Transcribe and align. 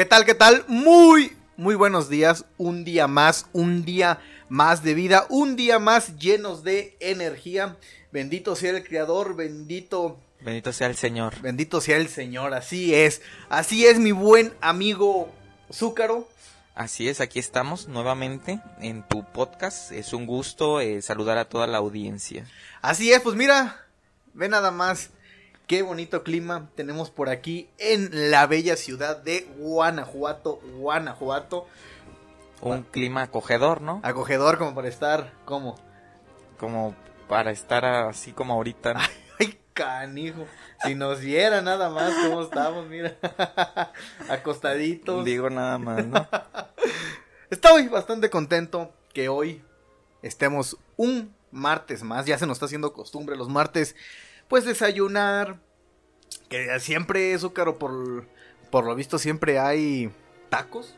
¿Qué 0.00 0.06
tal? 0.06 0.24
¿Qué 0.24 0.34
tal? 0.34 0.64
Muy, 0.66 1.36
muy 1.58 1.74
buenos 1.74 2.08
días. 2.08 2.46
Un 2.56 2.84
día 2.84 3.06
más, 3.06 3.44
un 3.52 3.84
día 3.84 4.18
más 4.48 4.82
de 4.82 4.94
vida, 4.94 5.26
un 5.28 5.56
día 5.56 5.78
más 5.78 6.16
llenos 6.16 6.64
de 6.64 6.96
energía. 7.00 7.76
Bendito 8.10 8.56
sea 8.56 8.70
el 8.70 8.82
Creador, 8.82 9.36
bendito, 9.36 10.18
Bendito 10.40 10.72
sea 10.72 10.86
el 10.86 10.96
Señor. 10.96 11.38
bendito 11.42 11.82
sea 11.82 11.98
el 11.98 12.08
Señor. 12.08 12.54
Así 12.54 12.94
es, 12.94 13.20
así 13.50 13.84
es 13.84 13.98
mi 13.98 14.12
buen 14.12 14.54
amigo 14.62 15.30
Zúcaro. 15.70 16.26
Así 16.74 17.06
es, 17.10 17.20
aquí 17.20 17.38
estamos 17.38 17.86
nuevamente 17.86 18.58
en 18.80 19.06
tu 19.06 19.22
podcast. 19.30 19.92
Es 19.92 20.14
un 20.14 20.24
gusto 20.24 20.80
eh, 20.80 21.02
saludar 21.02 21.36
a 21.36 21.44
toda 21.44 21.66
la 21.66 21.76
audiencia. 21.76 22.46
Así 22.80 23.12
es, 23.12 23.20
pues 23.20 23.36
mira, 23.36 23.84
ve 24.32 24.48
nada 24.48 24.70
más. 24.70 25.10
Qué 25.70 25.82
bonito 25.82 26.24
clima 26.24 26.68
tenemos 26.74 27.10
por 27.10 27.28
aquí 27.28 27.70
en 27.78 28.32
la 28.32 28.48
bella 28.48 28.74
ciudad 28.74 29.18
de 29.18 29.46
Guanajuato, 29.56 30.56
Guanajuato. 30.74 31.64
Un 32.60 32.82
clima 32.82 33.22
acogedor, 33.22 33.80
¿no? 33.80 34.00
Acogedor 34.02 34.58
como 34.58 34.74
para 34.74 34.88
estar, 34.88 35.32
como, 35.44 35.76
Como 36.58 36.96
para 37.28 37.52
estar 37.52 37.84
así 37.84 38.32
como 38.32 38.54
ahorita. 38.54 38.94
¿no? 38.94 39.00
ay 39.38 39.60
canijo, 39.72 40.44
si 40.82 40.96
nos 40.96 41.20
viera 41.20 41.62
nada 41.62 41.88
más 41.88 42.14
cómo 42.14 42.42
estamos, 42.42 42.88
mira, 42.88 43.16
acostaditos. 44.28 45.24
Digo 45.24 45.50
nada 45.50 45.78
más, 45.78 46.04
¿no? 46.04 46.26
Estoy 47.50 47.86
bastante 47.86 48.28
contento 48.28 48.92
que 49.14 49.28
hoy 49.28 49.62
estemos 50.22 50.76
un 50.96 51.32
martes 51.52 52.02
más. 52.02 52.26
Ya 52.26 52.38
se 52.38 52.46
nos 52.48 52.56
está 52.56 52.66
haciendo 52.66 52.92
costumbre 52.92 53.36
los 53.36 53.48
martes, 53.48 53.94
pues 54.50 54.64
desayunar. 54.64 55.60
Que 56.50 56.78
siempre 56.80 57.32
es 57.32 57.46
caro 57.54 57.78
por, 57.78 58.26
por 58.70 58.84
lo 58.84 58.94
visto 58.96 59.18
siempre 59.18 59.58
hay 59.58 60.10
tacos. 60.50 60.96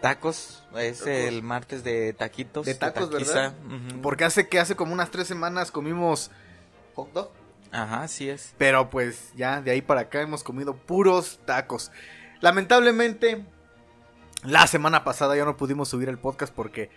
Tacos, 0.00 0.64
es 0.76 0.98
Tacos. 0.98 1.06
el 1.12 1.42
martes 1.44 1.84
de 1.84 2.12
taquitos. 2.14 2.66
De 2.66 2.74
tacos. 2.74 3.08
¿verdad? 3.10 3.54
Porque 4.02 4.24
hace 4.24 4.48
que 4.48 4.58
hace 4.58 4.74
como 4.74 4.92
unas 4.92 5.10
tres 5.10 5.28
semanas 5.28 5.70
comimos 5.70 6.32
hot 6.94 7.12
dog. 7.12 7.30
Ajá, 7.70 8.02
así 8.02 8.28
es. 8.28 8.54
Pero 8.58 8.90
pues 8.90 9.32
ya 9.36 9.60
de 9.60 9.70
ahí 9.70 9.82
para 9.82 10.00
acá 10.00 10.22
hemos 10.22 10.42
comido 10.42 10.74
puros 10.74 11.38
tacos. 11.44 11.92
Lamentablemente, 12.40 13.44
la 14.44 14.66
semana 14.66 15.04
pasada 15.04 15.36
ya 15.36 15.44
no 15.44 15.56
pudimos 15.56 15.88
subir 15.90 16.08
el 16.08 16.18
podcast 16.18 16.52
porque 16.52 16.90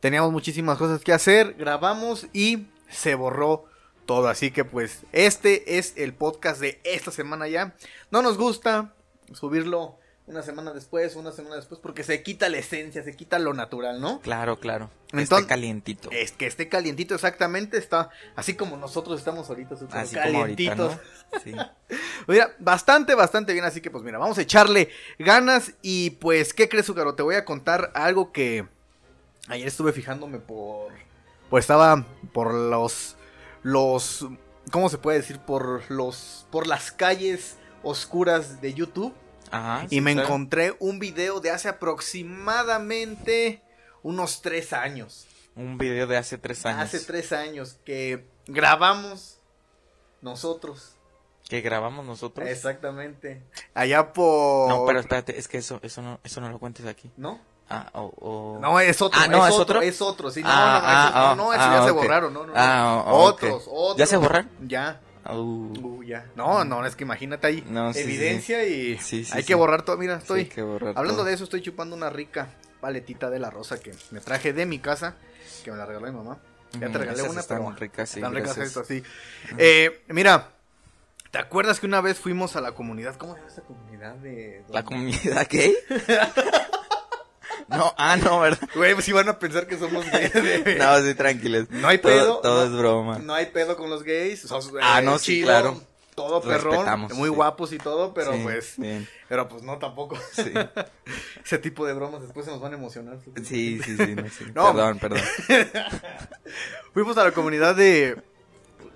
teníamos 0.00 0.32
muchísimas 0.32 0.78
cosas 0.78 1.02
que 1.02 1.12
hacer. 1.12 1.54
Grabamos 1.54 2.28
y 2.32 2.68
se 2.88 3.16
borró 3.16 3.66
todo. 4.06 4.28
Así 4.28 4.50
que 4.50 4.64
pues 4.64 5.02
este 5.12 5.78
es 5.78 5.92
el 5.96 6.14
podcast 6.14 6.60
de 6.60 6.80
esta 6.84 7.10
semana 7.10 7.48
ya. 7.48 7.74
No 8.10 8.22
nos 8.22 8.38
gusta 8.38 8.94
subirlo 9.32 9.98
una 10.28 10.42
semana 10.42 10.72
después, 10.72 11.14
una 11.14 11.30
semana 11.30 11.54
después, 11.54 11.78
porque 11.80 12.02
se 12.02 12.22
quita 12.24 12.48
la 12.48 12.58
esencia, 12.58 13.04
se 13.04 13.14
quita 13.14 13.38
lo 13.38 13.54
natural, 13.54 14.00
¿no? 14.00 14.20
Claro, 14.22 14.58
claro. 14.58 14.90
Entonces- 15.12 15.38
Está 15.38 15.46
calientito. 15.46 16.10
Es 16.10 16.32
que 16.32 16.46
esté 16.46 16.68
calientito 16.68 17.14
exactamente, 17.14 17.78
está 17.78 18.10
así 18.34 18.54
como 18.54 18.76
nosotros 18.76 19.20
estamos 19.20 19.48
ahorita, 19.48 19.76
súper 19.76 19.98
Así 19.98 20.16
como 20.16 20.40
ahorita, 20.40 20.74
calientitos. 20.76 20.98
¿no? 21.32 21.40
Sí. 21.40 21.54
Mira, 22.26 22.50
bastante, 22.58 23.14
bastante 23.14 23.52
bien, 23.52 23.64
así 23.64 23.80
que 23.80 23.88
pues 23.90 24.02
mira, 24.02 24.18
vamos 24.18 24.36
a 24.38 24.42
echarle 24.42 24.90
ganas 25.20 25.74
y 25.80 26.10
pues, 26.10 26.52
¿qué 26.54 26.68
crees, 26.68 26.86
Zucaro? 26.86 27.14
Te 27.14 27.22
voy 27.22 27.36
a 27.36 27.44
contar 27.44 27.92
algo 27.94 28.32
que 28.32 28.66
ayer 29.46 29.68
estuve 29.68 29.92
fijándome 29.92 30.38
por... 30.40 30.92
Pues 31.50 31.62
estaba 31.62 32.04
por 32.32 32.52
los... 32.52 33.16
los... 33.62 34.26
¿Cómo 34.70 34.88
se 34.88 34.98
puede 34.98 35.18
decir? 35.18 35.38
Por 35.38 35.90
los... 35.90 36.46
por 36.50 36.66
las 36.66 36.90
calles 36.92 37.56
oscuras 37.82 38.60
de 38.60 38.74
YouTube 38.74 39.14
Ajá. 39.50 39.84
y 39.86 39.88
sí, 39.88 40.00
me 40.00 40.12
claro. 40.12 40.26
encontré 40.28 40.74
un 40.80 40.98
video 40.98 41.40
de 41.40 41.50
hace 41.50 41.68
aproximadamente 41.68 43.62
unos 44.02 44.42
tres 44.42 44.72
años. 44.72 45.26
Un 45.54 45.78
video 45.78 46.06
de 46.06 46.16
hace 46.16 46.38
tres 46.38 46.66
años. 46.66 46.80
Hace 46.80 47.00
tres 47.00 47.32
años 47.32 47.78
que 47.84 48.26
grabamos 48.46 49.40
nosotros. 50.20 50.96
Que 51.48 51.60
grabamos 51.60 52.04
nosotros. 52.04 52.48
Exactamente. 52.48 53.42
Allá 53.72 54.12
por... 54.12 54.68
No, 54.68 54.84
pero 54.84 54.98
espérate, 55.00 55.38
es 55.38 55.46
que 55.48 55.58
eso, 55.58 55.78
eso 55.82 56.02
no, 56.02 56.18
eso 56.24 56.40
no 56.40 56.50
lo 56.50 56.58
cuentes 56.58 56.86
aquí. 56.86 57.10
¿No? 57.16 57.40
Ah, 57.68 57.90
o, 57.94 58.12
o- 58.20 58.58
No, 58.60 58.78
es 58.78 59.02
otro. 59.02 59.20
Ah, 59.20 59.26
¿no, 59.28 59.44
es, 59.46 59.54
es 59.54 59.60
otro, 59.60 59.78
otro? 59.78 59.82
Es 59.82 60.00
otro, 60.02 60.30
sí. 60.30 60.42
No, 60.42 60.48
Ah, 60.50 60.80
no, 60.80 60.88
ah, 60.88 61.08
eso, 61.08 61.16
ah, 61.16 61.34
no, 61.36 61.52
eso 61.52 61.72
ya 61.72 61.84
se 61.84 61.90
borraron. 61.90 62.32
No, 62.32 62.40
no, 62.46 62.52
no. 62.52 62.52
Ah, 62.58 63.04
oh, 63.06 63.24
otros, 63.24 63.64
otros. 63.66 63.96
¿Ya 63.96 64.06
se 64.06 64.16
borraron? 64.16 64.50
Ya. 64.60 65.00
Uh, 65.28 66.02
ya. 66.04 66.26
No, 66.36 66.64
no, 66.64 66.86
es 66.86 66.94
que 66.94 67.02
imagínate 67.02 67.46
ahí. 67.48 67.64
No, 67.68 67.92
sí, 67.92 68.00
evidencia 68.00 68.64
y 68.64 68.96
Sí, 68.98 69.26
hay 69.32 69.42
que 69.42 69.56
borrar 69.56 69.82
todo. 69.82 69.96
Mira, 69.96 70.16
estoy... 70.16 70.40
hay 70.40 70.46
que 70.46 70.62
borrar 70.62 70.90
Hablando 70.96 71.22
todo. 71.22 71.26
de 71.26 71.34
eso, 71.34 71.42
estoy 71.44 71.62
chupando 71.62 71.96
una 71.96 72.08
rica 72.10 72.48
paletita 72.80 73.30
de 73.30 73.40
la 73.40 73.50
rosa 73.50 73.80
que 73.80 73.92
me 74.12 74.20
traje 74.20 74.52
de 74.52 74.64
mi 74.66 74.78
casa, 74.78 75.16
que 75.64 75.72
me 75.72 75.76
la 75.76 75.86
regaló 75.86 76.06
mi 76.06 76.12
mamá. 76.16 76.38
Ya 76.74 76.80
te 76.80 76.86
Ujú, 76.86 76.98
regalé 76.98 77.22
una, 77.22 77.40
están 77.40 77.58
pero 77.58 77.70
ricas, 77.76 78.08
sí, 78.10 78.20
están 78.20 78.34
ricas 78.34 78.56
estas, 78.58 78.86
sí. 78.86 79.02
Eh, 79.58 80.04
mira, 80.08 80.50
¿te 81.32 81.38
acuerdas 81.38 81.80
que 81.80 81.86
una 81.86 82.00
vez 82.00 82.18
fuimos 82.20 82.54
a 82.54 82.60
la 82.60 82.72
comunidad? 82.72 83.16
¿Cómo 83.16 83.32
se 83.34 83.40
llama 83.40 83.50
esa 83.52 83.62
comunidad 83.62 84.14
de...? 84.16 84.62
¿La 84.68 84.84
comunidad 84.84 85.46
gay? 85.50 85.74
no, 87.68 87.94
ah, 87.96 88.16
no, 88.16 88.40
¿verdad? 88.40 88.68
Güey, 88.74 88.94
pues 88.94 89.08
iban 89.08 89.28
a 89.28 89.38
pensar 89.38 89.66
que 89.66 89.78
somos 89.78 90.04
gays. 90.10 90.32
de- 90.64 90.76
No, 90.78 90.98
sí, 91.00 91.14
tranquilos. 91.14 91.68
No 91.70 91.88
hay 91.88 91.98
pedo. 91.98 92.38
Todo, 92.38 92.66
no, 92.66 92.72
es 92.72 92.78
broma. 92.78 93.18
No 93.18 93.34
hay 93.34 93.46
pedo 93.46 93.76
con 93.76 93.90
los 93.90 94.02
gays. 94.02 94.46
Ah, 94.82 95.00
eh, 95.00 95.02
no, 95.04 95.18
sí, 95.18 95.24
chido, 95.36 95.46
claro. 95.46 95.80
Todo 96.14 96.40
perrón. 96.40 97.08
Muy 97.14 97.28
sí. 97.28 97.34
guapos 97.34 97.72
y 97.74 97.78
todo, 97.78 98.14
pero 98.14 98.32
Sí, 98.32 98.40
pues. 98.42 98.74
Bien, 98.78 99.06
Pero 99.28 99.48
pues 99.48 99.62
no 99.62 99.76
tampoco. 99.78 100.16
sí. 100.32 100.50
Ese 101.44 101.58
tipo 101.58 101.84
de 101.86 101.92
bromas 101.92 102.22
después 102.22 102.46
se 102.46 102.52
nos 102.52 102.60
van 102.60 102.72
a 102.72 102.76
emocionar. 102.76 103.18
Sí, 103.44 103.78
sí, 103.84 103.96
sí, 103.96 104.14
no, 104.14 104.22
sí. 104.30 104.44
No. 104.54 104.72
Perdón, 104.72 104.98
perdón. 104.98 105.20
Fuimos 106.94 107.18
a 107.18 107.24
la 107.24 107.32
comunidad 107.32 107.74
de. 107.74 108.22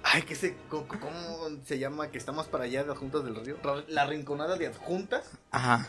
Ay, 0.03 0.23
¿qué 0.23 0.35
se, 0.35 0.57
cómo, 0.71 0.89
cómo 0.89 1.49
se 1.67 1.79
llama? 1.79 2.11
Que 2.11 2.17
está 2.17 2.33
más 2.33 2.47
para 2.47 2.65
allá 2.65 2.85
de 2.85 2.93
Adjuntas 2.93 3.23
del 3.23 3.37
Río. 3.37 3.57
La 3.89 4.07
rinconada 4.07 4.57
de 4.57 4.69
Adjuntas. 4.69 5.25
Ajá. 5.51 5.89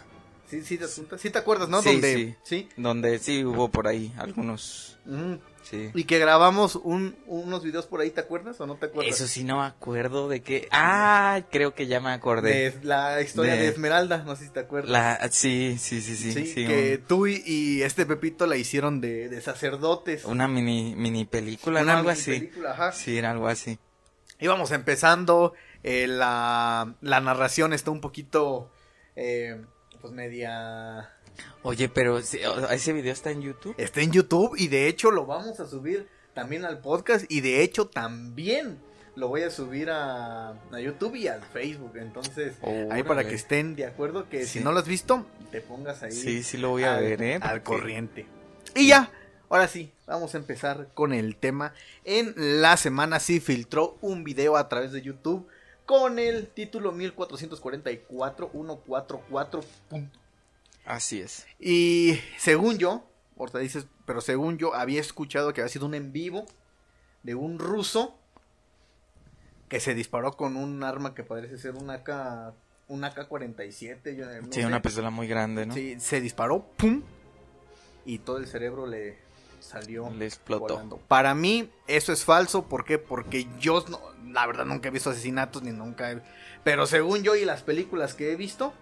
Sí, 0.49 0.61
sí, 0.63 0.77
de 0.77 0.85
Adjuntas. 0.85 1.21
Sí, 1.21 1.29
te 1.29 1.39
acuerdas, 1.39 1.69
¿no? 1.69 1.81
Sí, 1.81 1.91
Donde. 1.93 2.15
sí. 2.15 2.35
Sí. 2.43 2.69
Donde 2.77 3.19
sí 3.19 3.45
hubo 3.45 3.69
por 3.69 3.87
ahí 3.87 4.13
algunos. 4.17 4.97
Ujú. 5.05 5.39
Sí. 5.63 5.89
Y 5.93 6.03
que 6.03 6.19
grabamos 6.19 6.75
un, 6.75 7.15
unos 7.27 7.63
videos 7.63 7.85
por 7.85 8.01
ahí, 8.01 8.09
¿te 8.09 8.19
acuerdas 8.19 8.59
o 8.59 8.65
no 8.67 8.75
te 8.75 8.87
acuerdas? 8.87 9.15
Eso 9.15 9.27
sí 9.27 9.45
no 9.45 9.59
me 9.61 9.65
acuerdo 9.67 10.27
de 10.27 10.41
qué. 10.41 10.67
Ah, 10.71 11.41
creo 11.49 11.73
que 11.73 11.87
ya 11.87 12.01
me 12.01 12.09
acordé. 12.11 12.71
De 12.71 12.83
la 12.85 13.21
historia 13.21 13.53
de, 13.53 13.61
De- 13.61 13.67
Esmeralda, 13.69 14.23
no 14.25 14.35
sé 14.35 14.45
si 14.45 14.49
te 14.51 14.59
acuerdas. 14.59 14.91
La, 14.91 15.29
sí, 15.31 15.77
sí, 15.79 16.01
sí, 16.01 16.17
sí. 16.17 16.33
Sí, 16.33 16.45
sí, 16.47 16.65
que 16.67 16.97
un- 16.99 17.07
tú 17.07 17.27
y, 17.27 17.41
y 17.45 17.83
este 17.83 18.05
Pepito 18.05 18.45
la 18.47 18.57
hicieron 18.57 18.99
de, 18.99 19.29
de 19.29 19.39
sacerdotes. 19.41 20.25
una 20.25 20.49
mini, 20.49 20.93
mini 20.97 21.23
película, 21.25 21.79
¿no? 21.79 21.83
Una 21.85 21.99
algo 21.99 22.09
mini 22.09 22.19
así. 22.19 22.31
película, 22.31 22.71
ajá. 22.71 22.91
Sí, 22.91 23.17
era 23.17 23.31
algo 23.31 23.47
así. 23.47 23.79
Íbamos 24.39 24.71
empezando, 24.71 25.53
eh, 25.83 26.07
la, 26.07 26.95
la 26.99 27.21
narración 27.21 27.71
está 27.71 27.91
un 27.91 28.01
poquito, 28.01 28.71
eh, 29.15 29.61
pues 30.01 30.13
media... 30.13 31.09
Oye, 31.63 31.87
pero 31.87 32.17
ese 32.17 32.93
video 32.93 33.13
está 33.13 33.31
en 33.31 33.41
YouTube. 33.41 33.75
Está 33.77 34.01
en 34.01 34.11
YouTube 34.11 34.55
y 34.57 34.67
de 34.67 34.87
hecho 34.87 35.11
lo 35.11 35.25
vamos 35.25 35.59
a 35.59 35.67
subir 35.67 36.07
también 36.33 36.65
al 36.65 36.79
podcast 36.79 37.25
y 37.29 37.41
de 37.41 37.61
hecho 37.61 37.87
también 37.87 38.79
lo 39.15 39.27
voy 39.27 39.43
a 39.43 39.49
subir 39.49 39.89
a, 39.89 40.49
a 40.49 40.79
YouTube 40.79 41.15
y 41.15 41.27
al 41.27 41.41
Facebook. 41.41 41.93
Entonces, 41.95 42.55
ahí 42.89 43.03
para 43.03 43.27
que 43.27 43.35
estén 43.35 43.75
de 43.75 43.85
acuerdo, 43.85 44.29
que 44.29 44.45
si 44.45 44.59
no 44.59 44.71
lo 44.71 44.79
has 44.79 44.87
visto, 44.87 45.25
te 45.51 45.61
pongas 45.61 46.03
ahí. 46.03 46.11
Sí, 46.11 46.43
sí 46.43 46.57
lo 46.57 46.69
voy 46.69 46.83
a 46.83 46.95
al, 46.95 47.03
ver, 47.03 47.21
¿eh? 47.21 47.39
al 47.41 47.63
corriente. 47.63 48.25
Y 48.75 48.87
ya, 48.87 49.11
ahora 49.49 49.67
sí, 49.67 49.91
vamos 50.07 50.33
a 50.33 50.37
empezar 50.37 50.89
con 50.93 51.13
el 51.13 51.35
tema. 51.35 51.73
En 52.03 52.33
la 52.35 52.77
semana 52.77 53.19
sí 53.19 53.39
filtró 53.39 53.97
un 54.01 54.23
video 54.23 54.57
a 54.57 54.69
través 54.69 54.91
de 54.91 55.01
YouTube 55.01 55.47
con 55.91 56.17
el 56.19 56.47
título 56.47 56.93
1444-144. 56.93 59.63
punto. 59.89 60.19
Así 60.85 61.19
es. 61.19 61.45
Y 61.59 62.17
según 62.37 62.77
yo, 62.77 63.03
ahorita 63.37 63.59
dices, 63.59 63.87
pero 64.05 64.21
según 64.21 64.57
yo 64.57 64.73
había 64.73 65.01
escuchado 65.01 65.51
que 65.53 65.59
había 65.61 65.71
sido 65.71 65.85
un 65.85 65.93
en 65.95 66.13
vivo 66.13 66.45
de 67.23 67.35
un 67.35 67.59
ruso 67.59 68.15
que 69.67 69.79
se 69.81 69.93
disparó 69.93 70.31
con 70.37 70.55
un 70.55 70.81
arma 70.83 71.13
que 71.13 71.23
parece 71.23 71.57
ser 71.57 71.75
una 71.75 71.95
AK, 71.95 72.53
una 72.87 73.13
AK-47. 73.13 74.15
yo 74.15 74.25
no 74.41 74.47
Sí, 74.51 74.61
sé. 74.61 74.65
una 74.65 74.81
pistola 74.81 75.09
muy 75.09 75.27
grande, 75.27 75.65
¿no? 75.65 75.73
Sí, 75.73 75.99
se 75.99 76.21
disparó, 76.21 76.65
¡pum! 76.77 77.03
Y 78.05 78.19
todo 78.19 78.37
el 78.37 78.47
cerebro 78.47 78.87
le 78.87 79.17
salió 79.61 80.09
Le 80.11 80.25
explotó. 80.25 80.73
volando. 80.73 80.97
Para 81.07 81.33
mí, 81.35 81.69
eso 81.87 82.11
es 82.13 82.23
falso. 82.25 82.63
¿Por 82.67 82.83
qué? 82.85 82.97
Porque 82.97 83.47
yo, 83.59 83.83
no- 83.89 84.01
la 84.31 84.45
verdad, 84.47 84.65
nunca 84.65 84.89
he 84.89 84.91
visto 84.91 85.09
asesinatos 85.11 85.63
ni 85.63 85.71
nunca 85.71 86.11
he... 86.11 86.21
Pero 86.63 86.85
según 86.85 87.23
yo 87.23 87.35
y 87.35 87.45
las 87.45 87.63
películas 87.63 88.13
que 88.13 88.31
he 88.31 88.35
visto, 88.35 88.73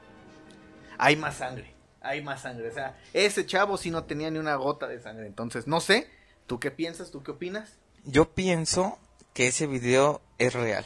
hay 0.97 1.15
más 1.15 1.37
sangre. 1.37 1.73
Hay 2.01 2.21
más 2.23 2.41
sangre. 2.41 2.69
O 2.69 2.73
sea, 2.73 2.97
ese 3.13 3.45
chavo 3.45 3.77
sí 3.77 3.91
no 3.91 4.03
tenía 4.05 4.29
ni 4.31 4.39
una 4.39 4.55
gota 4.55 4.87
de 4.87 4.99
sangre. 5.01 5.27
Entonces, 5.27 5.67
no 5.67 5.79
sé. 5.81 6.09
¿Tú 6.47 6.59
qué 6.59 6.71
piensas? 6.71 7.11
¿Tú 7.11 7.21
qué 7.23 7.31
opinas? 7.31 7.77
Yo 8.05 8.33
pienso 8.33 8.97
que 9.33 9.47
ese 9.47 9.67
video 9.67 10.21
es 10.37 10.53
real. 10.53 10.85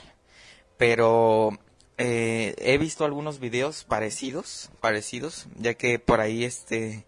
Pero 0.78 1.52
eh, 1.98 2.56
he 2.58 2.78
visto 2.78 3.06
algunos 3.06 3.40
videos 3.40 3.84
parecidos, 3.84 4.70
parecidos, 4.82 5.48
ya 5.56 5.76
que 5.76 6.00
por 6.00 6.20
ahí 6.20 6.44
este 6.44 7.06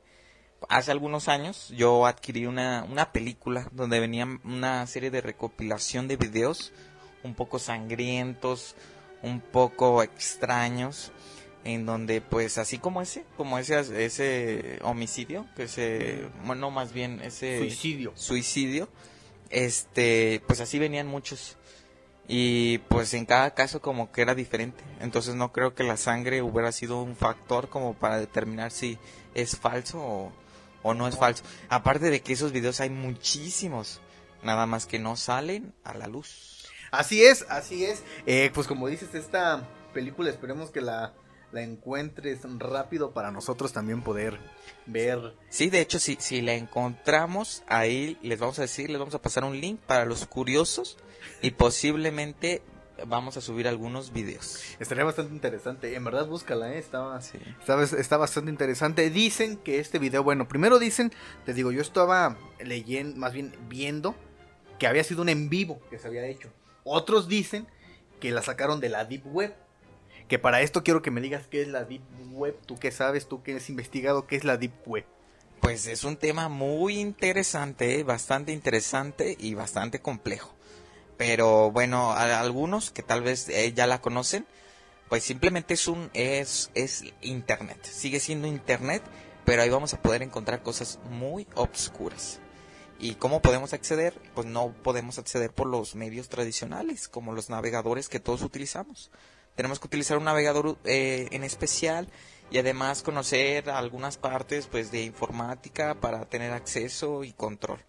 hace 0.70 0.92
algunos 0.92 1.28
años 1.28 1.70
yo 1.76 2.06
adquirí 2.06 2.46
una, 2.46 2.86
una 2.90 3.12
película 3.12 3.70
donde 3.72 4.00
venía 4.00 4.28
una 4.44 4.86
serie 4.88 5.12
de 5.12 5.22
recopilación 5.22 6.08
de 6.08 6.18
videos 6.18 6.74
un 7.24 7.34
poco 7.34 7.60
sangrientos, 7.60 8.76
un 9.22 9.42
poco 9.42 10.04
extraños, 10.04 11.12
en 11.64 11.86
donde 11.86 12.22
pues 12.22 12.58
así 12.58 12.78
como 12.78 13.02
ese, 13.02 13.26
como 13.36 13.58
ese, 13.58 14.06
ese 14.06 14.80
homicidio, 14.84 15.48
que 15.56 15.68
se, 15.68 16.28
bueno, 16.46 16.70
más 16.70 16.94
bien 16.94 17.20
ese 17.22 17.58
Suicidio. 17.58 18.14
suicidio, 18.16 18.88
este, 19.50 20.42
pues 20.48 20.62
así 20.62 20.80
venían 20.80 21.08
muchos. 21.08 21.58
Y 22.28 22.80
pues 22.88 23.14
en 23.14 23.26
cada 23.26 23.54
caso 23.54 23.82
como 23.82 24.12
que 24.12 24.22
era 24.22 24.34
diferente. 24.34 24.84
Entonces 25.00 25.36
no 25.36 25.52
creo 25.52 25.76
que 25.76 25.84
la 25.84 25.98
sangre 25.98 26.42
hubiera 26.42 26.72
sido 26.72 27.02
un 27.02 27.16
factor 27.16 27.70
como 27.70 27.94
para 27.94 28.18
determinar 28.18 28.72
si 28.72 28.98
es 29.36 29.56
falso 29.58 30.00
o, 30.00 30.32
o 30.86 30.94
no 30.94 31.08
es 31.08 31.18
falso. 31.18 31.44
Aparte 31.68 32.12
de 32.12 32.22
que 32.22 32.34
esos 32.34 32.52
videos 32.52 32.80
hay 32.80 32.92
muchísimos, 32.92 34.02
nada 34.44 34.68
más 34.68 34.86
que 34.86 35.00
no 35.00 35.18
salen 35.18 35.74
a 35.84 35.96
la 35.96 36.06
luz. 36.06 36.68
Así 36.92 37.24
es, 37.24 37.44
así 37.50 37.86
es. 37.86 38.04
Eh, 38.28 38.52
pues 38.54 38.68
como 38.68 38.88
dices, 38.88 39.16
esta 39.16 39.68
película 39.96 40.30
esperemos 40.30 40.70
que 40.70 40.82
la, 40.82 41.16
la 41.52 41.64
encuentres 41.64 42.42
rápido 42.60 43.14
para 43.14 43.32
nosotros 43.32 43.74
también 43.74 44.04
poder 44.04 44.38
ver. 44.86 45.36
Sí, 45.50 45.72
de 45.72 45.82
hecho, 45.82 45.98
si, 45.98 46.18
si 46.20 46.44
la 46.44 46.54
encontramos, 46.54 47.64
ahí 47.68 48.20
les 48.22 48.38
vamos 48.40 48.60
a 48.60 48.62
decir, 48.62 48.92
les 48.92 49.00
vamos 49.00 49.16
a 49.16 49.22
pasar 49.24 49.44
un 49.44 49.60
link 49.60 49.80
para 49.80 50.06
los 50.06 50.28
curiosos 50.28 51.00
y 51.42 51.50
posiblemente 51.50 52.62
vamos 53.08 53.38
a 53.38 53.42
subir 53.42 53.68
algunos 53.68 54.14
videos. 54.14 54.62
Estaría 54.80 55.04
bastante 55.04 55.34
interesante. 55.34 55.96
En 55.96 56.04
verdad, 56.04 56.28
búscala, 56.28 56.74
¿eh? 56.74 56.78
Estaba, 56.80 57.22
Sí. 57.22 57.38
está, 57.60 57.82
está 57.84 58.18
bastante 58.18 58.52
interesante. 58.52 59.10
Dicen 59.10 59.58
que 59.58 59.80
este 59.80 60.00
video, 60.00 60.24
bueno, 60.24 60.48
primero 60.48 60.80
dicen, 60.80 61.12
te 61.46 61.54
digo, 61.54 61.72
yo 61.72 61.82
estaba 61.82 62.38
leyendo, 62.64 63.18
más 63.18 63.34
bien 63.34 63.54
viendo 63.68 64.16
que 64.80 64.88
había 64.88 65.04
sido 65.04 65.22
un 65.22 65.30
en 65.30 65.50
vivo 65.50 65.80
que 65.90 66.00
se 66.00 66.08
había 66.08 66.26
hecho. 66.26 66.50
Otros 66.84 67.28
dicen 67.28 67.68
que 68.20 68.32
la 68.32 68.42
sacaron 68.42 68.80
de 68.80 68.90
la 68.90 69.06
Deep 69.06 69.26
Web. 69.26 69.56
Que 70.28 70.40
para 70.40 70.62
esto 70.62 70.84
quiero 70.84 71.02
que 71.02 71.12
me 71.12 71.22
digas 71.22 71.46
qué 71.48 71.62
es 71.62 71.68
la 71.68 71.84
Deep 71.84 72.02
Web. 72.32 72.58
Tú 72.66 72.78
qué 72.78 72.92
sabes, 72.92 73.28
tú 73.28 73.44
que 73.44 73.56
has 73.56 73.70
investigado 73.70 74.26
qué 74.26 74.36
es 74.36 74.44
la 74.44 74.58
Deep 74.58 74.74
Web. 74.88 75.06
Pues 75.62 75.88
es 75.88 76.04
un 76.04 76.18
tema 76.18 76.50
muy 76.50 77.00
interesante, 77.00 78.04
bastante 78.04 78.52
interesante 78.52 79.36
y 79.40 79.54
bastante 79.54 80.00
complejo. 80.00 80.54
Pero 81.18 81.72
bueno, 81.72 82.12
algunos 82.12 82.92
que 82.92 83.04
tal 83.04 83.22
vez 83.22 83.48
eh, 83.50 83.74
ya 83.74 83.88
la 83.88 84.02
conocen, 84.02 84.46
pues 85.10 85.24
simplemente 85.24 85.74
es 85.76 85.88
un 85.88 86.10
es 86.14 86.72
es 86.74 87.04
internet. 87.22 87.84
Sigue 87.84 88.20
siendo 88.20 88.48
internet, 88.48 89.02
pero 89.46 89.62
ahí 89.62 89.70
vamos 89.70 89.94
a 89.94 90.02
poder 90.02 90.24
encontrar 90.24 90.64
cosas 90.64 91.00
muy 91.10 91.48
obscuras. 91.56 92.40
¿Y 93.00 93.16
cómo 93.16 93.42
podemos 93.42 93.74
acceder? 93.74 94.14
Pues 94.34 94.48
no 94.48 94.74
podemos 94.84 95.20
acceder 95.20 95.52
por 95.52 95.68
los 95.68 95.96
medios 95.96 96.30
tradicionales, 96.30 97.08
como 97.08 97.34
los 97.34 97.50
navegadores 97.50 98.08
que 98.08 98.20
todos 98.20 98.42
utilizamos. 98.42 99.12
Tenemos 99.56 99.80
que 99.80 99.88
utilizar 99.88 100.18
un 100.18 100.26
navegador 100.26 100.78
eh, 100.86 101.28
en 101.32 101.44
especial 101.44 102.10
y 102.52 102.58
además 102.58 103.04
conocer 103.04 103.70
algunas 103.70 104.18
partes 104.18 104.68
pues 104.68 104.92
de 104.92 105.04
informática 105.04 105.96
para 105.96 106.26
tener 106.26 106.52
acceso 106.54 107.24
y 107.24 107.34
control. 107.34 107.80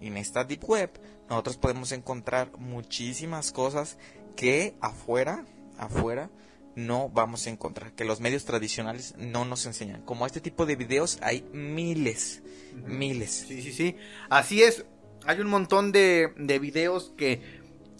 En 0.00 0.16
esta 0.16 0.44
deep 0.44 0.64
web 0.68 0.90
nosotros 1.28 1.56
podemos 1.56 1.92
encontrar 1.92 2.50
muchísimas 2.58 3.52
cosas 3.52 3.98
que 4.36 4.74
afuera, 4.80 5.44
afuera 5.78 6.30
no 6.74 7.10
vamos 7.10 7.46
a 7.46 7.50
encontrar, 7.50 7.92
que 7.92 8.04
los 8.04 8.20
medios 8.20 8.44
tradicionales 8.46 9.14
no 9.18 9.44
nos 9.44 9.66
enseñan. 9.66 10.02
Como 10.02 10.24
este 10.26 10.40
tipo 10.40 10.64
de 10.66 10.74
videos 10.76 11.18
hay 11.22 11.42
miles, 11.52 12.42
miles. 12.86 13.44
Sí, 13.46 13.60
sí, 13.62 13.72
sí. 13.72 13.96
Así 14.30 14.62
es. 14.62 14.84
Hay 15.26 15.38
un 15.40 15.48
montón 15.48 15.92
de, 15.92 16.32
de 16.36 16.58
videos 16.58 17.12
que 17.16 17.42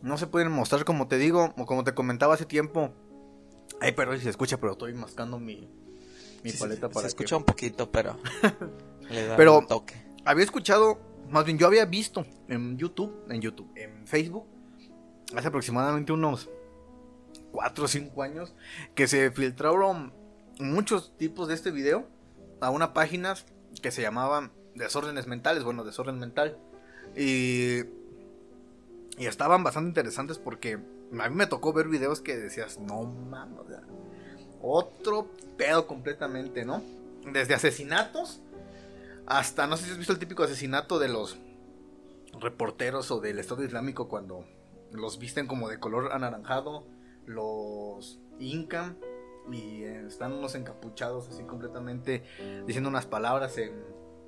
no 0.02 0.16
se 0.18 0.26
pueden 0.26 0.50
mostrar, 0.50 0.84
como 0.84 1.06
te 1.06 1.18
digo, 1.18 1.54
o 1.56 1.66
como 1.66 1.84
te 1.84 1.92
comentaba 1.94 2.34
hace 2.34 2.46
tiempo. 2.46 2.92
Ay, 3.80 3.92
perdón 3.92 4.16
si 4.18 4.24
se 4.24 4.30
escucha, 4.30 4.58
pero 4.58 4.72
estoy 4.72 4.94
mascando 4.94 5.38
mi, 5.38 5.68
mi 6.42 6.50
Sí, 6.50 6.58
paleta 6.58 6.88
se, 6.88 6.94
para 6.94 7.08
se 7.08 7.14
que- 7.14 7.22
escucha 7.24 7.36
un 7.36 7.44
poquito, 7.44 7.90
pero 7.92 8.18
le 9.10 9.26
da 9.26 9.36
Pero- 9.36 9.58
un 9.58 9.66
toque. 9.66 9.94
Había 10.24 10.44
escuchado, 10.44 10.98
más 11.32 11.44
bien 11.46 11.58
yo 11.58 11.66
había 11.66 11.86
visto 11.86 12.26
en 12.48 12.76
YouTube, 12.76 13.24
en 13.30 13.40
YouTube, 13.40 13.70
en 13.74 14.06
Facebook, 14.06 14.46
hace 15.34 15.48
aproximadamente 15.48 16.12
unos 16.12 16.50
4 17.52 17.84
o 17.84 17.88
5 17.88 18.22
años, 18.22 18.54
que 18.94 19.08
se 19.08 19.30
filtraron 19.30 20.12
muchos 20.60 21.16
tipos 21.16 21.48
de 21.48 21.54
este 21.54 21.70
video 21.70 22.06
a 22.60 22.70
una 22.70 22.92
página 22.92 23.34
que 23.80 23.90
se 23.90 24.02
llamaban 24.02 24.52
Desórdenes 24.74 25.26
Mentales, 25.26 25.64
bueno, 25.64 25.84
Desorden 25.84 26.18
Mental. 26.18 26.58
Y, 27.16 27.80
y 29.18 29.26
estaban 29.26 29.64
bastante 29.64 29.88
interesantes 29.88 30.38
porque 30.38 30.74
a 30.74 31.28
mí 31.28 31.34
me 31.34 31.46
tocó 31.46 31.72
ver 31.72 31.88
videos 31.88 32.20
que 32.20 32.36
decías, 32.36 32.78
no 32.78 33.04
mames, 33.04 33.58
otro 34.60 35.30
pedo 35.56 35.86
completamente, 35.86 36.64
¿no? 36.64 36.82
Desde 37.32 37.54
asesinatos 37.54 38.42
hasta, 39.26 39.66
no 39.66 39.76
sé 39.76 39.84
si 39.84 39.90
has 39.92 39.98
visto 39.98 40.12
el 40.12 40.18
típico 40.18 40.42
asesinato 40.42 40.98
de 40.98 41.08
los 41.08 41.38
reporteros 42.40 43.10
o 43.10 43.20
del 43.20 43.38
Estado 43.38 43.64
Islámico 43.64 44.08
cuando 44.08 44.44
los 44.90 45.18
visten 45.18 45.46
como 45.46 45.68
de 45.68 45.78
color 45.78 46.12
anaranjado, 46.12 46.86
los 47.26 48.20
hincan 48.38 48.98
y 49.50 49.82
eh, 49.82 50.06
están 50.06 50.32
unos 50.32 50.54
encapuchados 50.54 51.28
así 51.28 51.42
completamente 51.44 52.22
diciendo 52.66 52.88
unas 52.88 53.06
palabras 53.06 53.58
en 53.58 53.72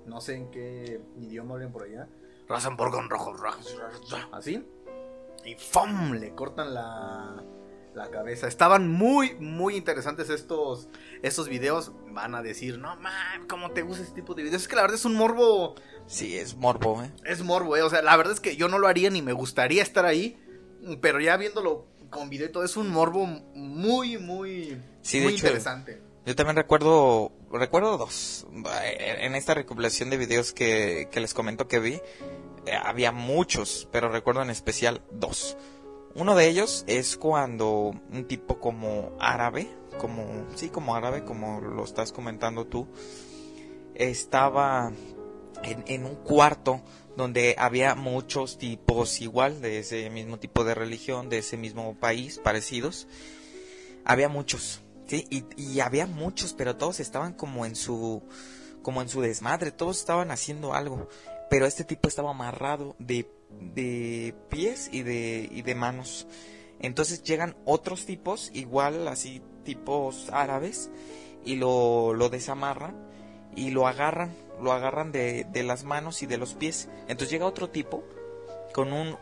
no 0.06 0.20
sé 0.20 0.36
en 0.36 0.50
qué 0.50 1.00
idioma 1.18 1.54
hablan 1.54 1.72
por 1.72 1.84
allá. 1.84 2.08
Rasenborg 2.48 2.92
con 2.92 3.08
rojo, 3.08 3.34
así. 4.32 4.68
Y 5.44 5.54
¡fum! 5.54 6.12
Le 6.12 6.34
cortan 6.34 6.74
la, 6.74 7.42
la 7.94 8.10
cabeza. 8.10 8.48
Estaban 8.48 8.88
muy, 8.88 9.34
muy 9.38 9.76
interesantes 9.76 10.30
estos, 10.30 10.88
estos 11.22 11.48
videos. 11.48 11.92
Van 12.10 12.34
a 12.34 12.42
decir, 12.42 12.78
no 12.78 12.96
man, 12.96 13.46
¿cómo 13.48 13.70
te 13.70 13.82
gusta 13.82 14.02
este 14.02 14.14
tipo 14.14 14.34
de 14.34 14.42
videos? 14.42 14.62
Es 14.62 14.68
que 14.68 14.76
la 14.76 14.82
verdad 14.82 14.96
es 14.96 15.04
un 15.04 15.14
morbo. 15.14 15.74
Sí, 16.06 16.36
es 16.36 16.56
morbo, 16.56 17.02
¿eh? 17.02 17.10
Es 17.24 17.42
morbo, 17.42 17.76
eh. 17.76 17.82
O 17.82 17.90
sea, 17.90 18.02
la 18.02 18.16
verdad 18.16 18.34
es 18.34 18.40
que 18.40 18.56
yo 18.56 18.68
no 18.68 18.78
lo 18.78 18.88
haría 18.88 19.10
ni 19.10 19.22
me 19.22 19.32
gustaría 19.32 19.82
estar 19.82 20.04
ahí. 20.04 20.38
Pero 21.00 21.20
ya 21.20 21.36
viéndolo 21.36 21.86
con 22.10 22.28
video 22.28 22.48
y 22.48 22.52
todo, 22.52 22.64
es 22.64 22.76
un 22.76 22.90
morbo 22.90 23.26
muy, 23.26 24.18
muy, 24.18 24.80
Sí, 25.00 25.20
muy 25.20 25.34
hecho, 25.34 25.46
interesante. 25.46 26.00
Yo 26.26 26.34
también 26.36 26.56
recuerdo, 26.56 27.32
recuerdo 27.52 27.96
dos. 27.98 28.46
En 28.52 29.34
esta 29.34 29.54
recopilación 29.54 30.10
de 30.10 30.16
videos 30.16 30.52
que, 30.52 31.08
que 31.10 31.20
les 31.20 31.34
comento 31.34 31.68
que 31.68 31.80
vi, 31.80 32.00
eh, 32.66 32.72
había 32.82 33.12
muchos, 33.12 33.88
pero 33.92 34.10
recuerdo 34.10 34.42
en 34.42 34.50
especial 34.50 35.02
dos. 35.10 35.56
Uno 36.16 36.36
de 36.36 36.48
ellos 36.48 36.84
es 36.86 37.16
cuando 37.16 37.92
un 38.12 38.24
tipo 38.28 38.60
como 38.60 39.16
árabe, 39.18 39.68
como, 39.98 40.46
sí, 40.54 40.68
como 40.68 40.94
árabe, 40.94 41.24
como 41.24 41.60
lo 41.60 41.82
estás 41.84 42.12
comentando 42.12 42.66
tú, 42.66 42.86
estaba 43.94 44.92
en, 45.64 46.04
un 46.04 46.14
cuarto 46.14 46.82
donde 47.16 47.56
había 47.58 47.96
muchos 47.96 48.58
tipos 48.58 49.20
igual, 49.20 49.60
de 49.60 49.80
ese 49.80 50.08
mismo 50.10 50.38
tipo 50.38 50.62
de 50.62 50.74
religión, 50.74 51.28
de 51.28 51.38
ese 51.38 51.56
mismo 51.56 51.96
país, 51.98 52.38
parecidos. 52.38 53.08
Había 54.04 54.28
muchos, 54.28 54.82
sí, 55.06 55.26
y, 55.30 55.44
y 55.56 55.80
había 55.80 56.06
muchos, 56.06 56.54
pero 56.54 56.76
todos 56.76 57.00
estaban 57.00 57.32
como 57.32 57.66
en 57.66 57.74
su, 57.74 58.22
como 58.82 59.02
en 59.02 59.08
su 59.08 59.20
desmadre, 59.20 59.72
todos 59.72 59.98
estaban 59.98 60.30
haciendo 60.30 60.74
algo, 60.74 61.08
pero 61.50 61.66
este 61.66 61.82
tipo 61.82 62.08
estaba 62.08 62.30
amarrado 62.30 62.94
de, 63.00 63.28
de 63.60 64.34
pies 64.50 64.88
y 64.92 65.02
de, 65.02 65.48
y 65.50 65.62
de 65.62 65.74
manos. 65.74 66.26
Entonces 66.80 67.22
llegan 67.22 67.56
otros 67.64 68.04
tipos, 68.06 68.50
igual 68.52 69.08
así 69.08 69.42
tipos 69.64 70.28
árabes, 70.32 70.90
y 71.44 71.56
lo, 71.56 72.14
lo 72.14 72.28
desamarran 72.28 72.96
y 73.56 73.70
lo 73.70 73.86
agarran, 73.86 74.34
lo 74.60 74.72
agarran 74.72 75.12
de, 75.12 75.44
de 75.44 75.62
las 75.62 75.84
manos 75.84 76.22
y 76.22 76.26
de 76.26 76.36
los 76.38 76.54
pies. 76.54 76.88
Entonces 77.02 77.30
llega 77.30 77.46
otro 77.46 77.70
tipo 77.70 78.02
con 78.74 78.92
un 78.92 79.16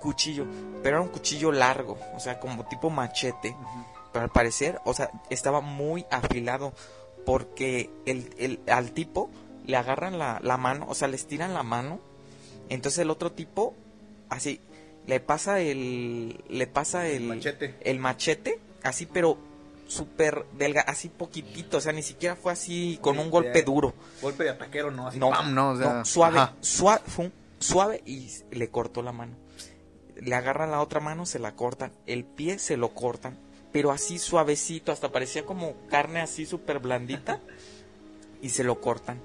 cuchillo, 0.00 0.46
pero 0.82 0.96
era 0.96 1.00
un 1.02 1.08
cuchillo 1.08 1.50
largo, 1.52 1.98
o 2.14 2.20
sea, 2.20 2.38
como 2.40 2.66
tipo 2.66 2.90
machete. 2.90 3.56
Pero 4.12 4.24
al 4.24 4.30
parecer, 4.30 4.80
o 4.84 4.94
sea, 4.94 5.10
estaba 5.30 5.60
muy 5.60 6.06
afilado 6.10 6.72
porque 7.26 7.90
el, 8.06 8.32
el- 8.38 8.60
al 8.70 8.92
tipo 8.92 9.30
le 9.66 9.76
agarran 9.76 10.18
la, 10.18 10.38
la 10.42 10.56
mano, 10.56 10.86
o 10.88 10.94
sea, 10.94 11.08
le 11.08 11.16
estiran 11.16 11.52
la 11.54 11.62
mano. 11.62 11.98
Entonces 12.68 12.98
el 13.00 13.10
otro 13.10 13.32
tipo, 13.32 13.74
así, 14.28 14.60
le 15.06 15.20
pasa 15.20 15.60
el, 15.60 16.42
le 16.48 16.66
pasa 16.66 17.06
el, 17.08 17.22
machete. 17.24 17.74
el 17.80 17.98
machete, 17.98 18.58
así, 18.82 19.06
pero 19.06 19.36
súper 19.86 20.46
delgado, 20.56 20.88
así 20.90 21.08
poquitito, 21.10 21.76
o 21.76 21.80
sea, 21.80 21.92
ni 21.92 22.02
siquiera 22.02 22.36
fue 22.36 22.52
así 22.52 22.98
con 23.02 23.18
un 23.18 23.30
golpe 23.30 23.62
duro. 23.62 23.92
Golpe 24.22 24.44
de 24.44 24.50
ataquero, 24.50 24.90
¿no? 24.90 25.08
Así, 25.08 25.18
No, 25.18 25.30
¡pam! 25.30 25.54
no, 25.54 25.70
o 25.72 25.76
sea, 25.76 25.92
no, 25.94 26.04
suave, 26.04 26.38
ajá. 26.38 26.54
suave, 26.60 27.02
fue 27.06 27.26
un- 27.26 27.32
suave 27.58 28.02
y 28.06 28.30
le 28.50 28.68
cortó 28.70 29.02
la 29.02 29.12
mano. 29.12 29.34
Le 30.16 30.34
agarran 30.34 30.70
la 30.70 30.80
otra 30.80 31.00
mano, 31.00 31.26
se 31.26 31.38
la 31.38 31.54
cortan, 31.54 31.92
el 32.06 32.24
pie 32.24 32.58
se 32.58 32.76
lo 32.78 32.94
cortan, 32.94 33.36
pero 33.72 33.90
así 33.90 34.18
suavecito, 34.18 34.90
hasta 34.90 35.12
parecía 35.12 35.44
como 35.44 35.74
carne 35.90 36.20
así 36.22 36.46
súper 36.46 36.78
blandita, 36.78 37.40
y 38.40 38.48
se 38.50 38.64
lo 38.64 38.80
cortan, 38.80 39.20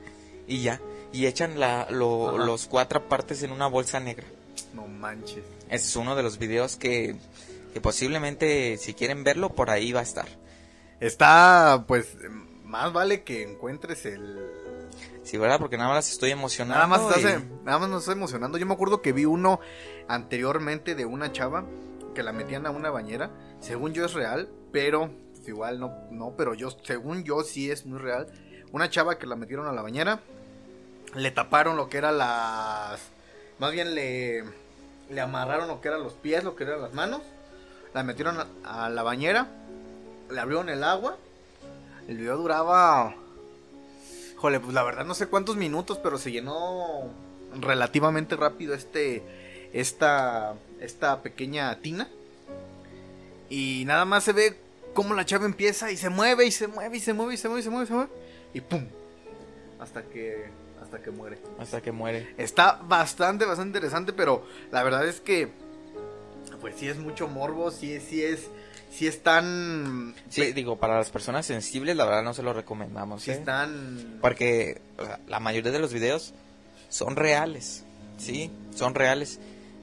y 0.48 0.62
ya, 0.62 0.82
y 1.12 1.26
echan 1.26 1.60
la, 1.60 1.88
lo- 1.90 2.38
los 2.38 2.66
cuatro 2.68 3.08
partes 3.08 3.44
en 3.44 3.52
una 3.52 3.68
bolsa 3.68 4.00
negra. 4.00 4.26
No 4.74 4.88
manches. 4.88 5.44
Ese 5.70 5.86
es 5.88 5.96
uno 5.96 6.16
de 6.16 6.24
los 6.24 6.38
videos 6.38 6.76
que, 6.76 7.16
que 7.74 7.82
posiblemente, 7.82 8.78
si 8.78 8.94
quieren 8.94 9.24
verlo, 9.24 9.50
por 9.56 9.70
ahí 9.70 9.92
va 9.92 10.02
a 10.02 10.04
estar. 10.04 10.28
Está, 11.00 11.86
pues, 11.88 12.18
más 12.66 12.92
vale 12.94 13.24
que 13.24 13.44
encuentres 13.44 14.06
el... 14.06 14.40
Sí, 15.24 15.38
¿verdad? 15.38 15.60
Porque 15.60 15.78
nada 15.78 15.90
más 15.94 16.10
estoy 16.12 16.32
emocionado. 16.32 16.88
Nada 16.88 16.88
más, 17.08 17.18
y- 17.24 17.28
eh, 17.28 17.40
nada 17.64 17.80
más 17.80 17.90
nos 17.90 18.02
está 18.02 18.12
emocionando. 18.14 18.58
Yo 18.58 18.66
me 18.66 18.74
acuerdo 18.74 19.02
que 19.02 19.14
vi 19.14 19.26
uno 19.26 19.60
anteriormente 20.08 20.96
de 20.96 21.06
una 21.06 21.32
chava 21.32 21.66
que 22.16 22.24
la 22.24 22.34
metían 22.34 22.66
a 22.66 22.72
una 22.72 22.90
bañera. 22.90 23.30
Según 23.60 23.94
yo 23.94 24.06
es 24.06 24.14
real, 24.14 24.50
pero 24.72 25.12
pues, 25.36 25.48
igual 25.48 25.80
no, 25.80 25.94
no, 26.12 26.34
pero 26.36 26.54
yo, 26.54 26.70
según 26.84 27.24
yo 27.24 27.44
sí 27.44 27.70
es 27.72 27.86
muy 27.86 28.00
real. 28.00 28.28
Una 28.72 28.90
chava 28.90 29.18
que 29.18 29.28
la 29.28 29.36
metieron 29.36 29.68
a 29.68 29.72
la 29.72 29.82
bañera, 29.82 30.20
le 31.16 31.32
taparon 31.32 31.78
lo 31.78 31.90
que 31.90 31.98
eran 31.98 32.18
las, 32.18 33.00
más 33.60 33.72
bien 33.72 33.96
le, 33.96 34.44
le 35.10 35.22
amarraron 35.22 35.68
lo 35.68 35.82
que 35.82 35.88
eran 35.88 36.04
los 36.04 36.14
pies, 36.14 36.44
lo 36.44 36.56
que 36.56 36.64
eran 36.64 36.82
las 36.82 36.94
manos, 36.94 37.22
la 37.94 38.04
metieron 38.04 38.38
a, 38.64 38.90
la 38.90 39.04
bañera, 39.04 39.48
le 40.30 40.40
abrieron 40.40 40.70
el 40.70 40.84
agua. 40.84 41.18
El 42.08 42.18
video 42.18 42.38
duraba 42.38 43.16
Híjole, 44.40 44.62
pues 44.62 44.74
la 44.74 44.84
verdad 44.84 45.06
no 45.06 45.14
sé 45.16 45.28
cuántos 45.28 45.58
minutos, 45.58 46.00
pero 46.02 46.18
se 46.18 46.32
llenó 46.32 47.10
relativamente 47.60 48.38
rápido 48.38 48.74
este 48.74 49.22
esta 49.74 50.54
esta 50.80 51.22
pequeña 51.22 51.78
tina. 51.82 52.08
Y 53.50 53.84
nada 53.86 54.06
más 54.06 54.24
se 54.24 54.32
ve 54.32 54.56
cómo 54.94 55.14
la 55.14 55.26
chava 55.26 55.46
empieza 55.46 55.92
y 55.92 55.98
se 55.98 56.10
mueve 56.10 56.46
y 56.46 56.52
se 56.52 56.68
mueve 56.68 56.96
y 56.96 57.00
se 57.02 57.12
mueve 57.14 57.34
y 57.34 57.38
se 57.38 57.50
mueve 57.50 57.60
y 57.60 57.64
se 57.64 57.70
mueve 57.70 57.84
y 57.84 57.88
se 57.88 57.94
mueve 57.94 58.12
y 58.54 58.62
pum. 58.62 58.86
Hasta 59.80 60.04
que 60.04 60.46
hasta 60.82 61.02
que 61.02 61.12
muere. 61.12 61.38
Hasta 61.60 61.82
que 61.82 61.92
muere. 61.92 62.34
Está 62.38 62.80
bastante 62.84 63.46
bastante 63.46 63.78
interesante, 63.78 64.14
pero 64.14 64.46
la 64.72 64.84
verdad 64.84 65.08
es 65.08 65.22
que 65.22 65.50
pues 66.62 66.76
sí 66.78 66.88
es 66.88 66.98
mucho 66.98 67.28
morbo, 67.28 67.72
sí 67.72 68.00
sí 68.00 68.24
es 68.24 68.48
sí 68.92 69.08
es 69.08 69.22
tan 69.24 70.16
Sí, 70.30 70.52
digo, 70.54 70.78
para 70.78 70.98
las 70.98 71.10
personas 71.10 71.46
sensibles, 71.46 71.96
la 71.96 72.06
verdad 72.06 72.24
no 72.24 72.34
se 72.34 72.44
lo 72.44 72.54
recomendamos. 72.54 73.24
sí 73.24 73.32
¿eh? 73.32 73.36
están 73.36 74.18
Porque 74.22 74.82
o 74.98 75.06
sea, 75.06 75.20
la 75.28 75.40
mayoría 75.40 75.72
de 75.72 75.80
los 75.80 75.94
videos 75.94 76.34
son 76.90 77.16
reales. 77.16 77.84
Sí, 78.18 78.52
son 78.76 78.96
reales. 78.96 79.40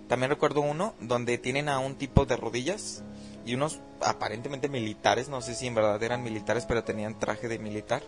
También 0.08 0.30
recuerdo 0.30 0.60
uno 0.60 0.94
donde 1.00 1.38
tienen 1.38 1.68
a 1.68 1.78
un 1.78 1.96
tipo 1.96 2.26
de 2.26 2.36
rodillas 2.36 3.02
y 3.44 3.54
unos 3.54 3.80
aparentemente 4.00 4.68
militares, 4.68 5.28
no 5.28 5.40
sé 5.40 5.54
si 5.54 5.66
en 5.66 5.74
verdad 5.74 6.02
eran 6.02 6.22
militares, 6.22 6.66
pero 6.66 6.84
tenían 6.84 7.18
traje 7.18 7.48
de 7.48 7.58
militar. 7.58 8.02